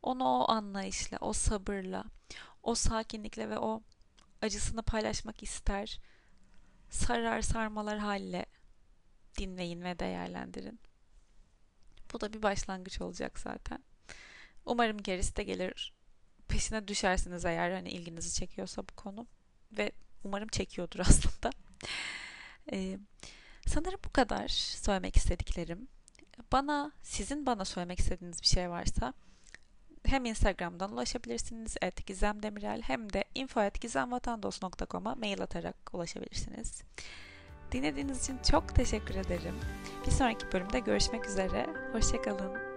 onu 0.04 0.24
o 0.24 0.52
anlayışla, 0.52 1.17
o 1.22 1.34
sabırla, 1.34 2.04
o 2.63 2.76
sakinlikle 2.76 3.50
ve 3.50 3.60
o 3.60 3.82
acısını 4.41 4.84
paylaşmak 4.84 5.44
ister. 5.44 6.00
Sarar 6.91 7.41
sarmalar 7.41 7.99
halle 7.99 8.45
dinleyin 9.38 9.84
ve 9.84 9.99
değerlendirin. 9.99 10.80
Bu 12.13 12.21
da 12.21 12.34
bir 12.34 12.41
başlangıç 12.41 13.01
olacak 13.01 13.39
zaten. 13.39 13.84
Umarım 14.65 14.97
gerisi 14.97 15.36
de 15.36 15.43
gelir. 15.43 15.93
Peşine 16.47 16.88
düşersiniz 16.88 17.45
eğer 17.45 17.71
hani 17.71 17.89
ilginizi 17.89 18.34
çekiyorsa 18.34 18.82
bu 18.82 18.95
konu. 18.95 19.27
Ve 19.77 19.91
umarım 20.23 20.47
çekiyordur 20.47 20.99
aslında. 21.08 21.49
Ee, 22.71 22.99
Sanırım 23.67 23.99
bu 24.06 24.10
kadar 24.10 24.47
söylemek 24.47 25.17
istediklerim. 25.17 25.88
Bana, 26.51 26.91
sizin 27.04 27.45
bana 27.45 27.65
söylemek 27.65 27.99
istediğiniz 27.99 28.41
bir 28.41 28.47
şey 28.47 28.69
varsa 28.69 29.13
hem 30.06 30.26
Instagram'dan 30.26 30.92
ulaşabilirsiniz 30.92 31.78
et 31.82 32.08
Gizem 32.08 32.44
Demirel 32.44 32.82
hem 32.82 33.14
de 33.14 33.24
info.gizemvatandos.com'a 33.36 35.16
mail 35.16 35.42
atarak 35.42 35.76
ulaşabilirsiniz. 35.94 36.84
Dinlediğiniz 37.72 38.24
için 38.24 38.38
çok 38.52 38.76
teşekkür 38.76 39.16
ederim. 39.16 39.56
Bir 40.06 40.12
sonraki 40.12 40.52
bölümde 40.52 40.80
görüşmek 40.80 41.28
üzere. 41.28 41.68
Hoşçakalın. 41.92 42.70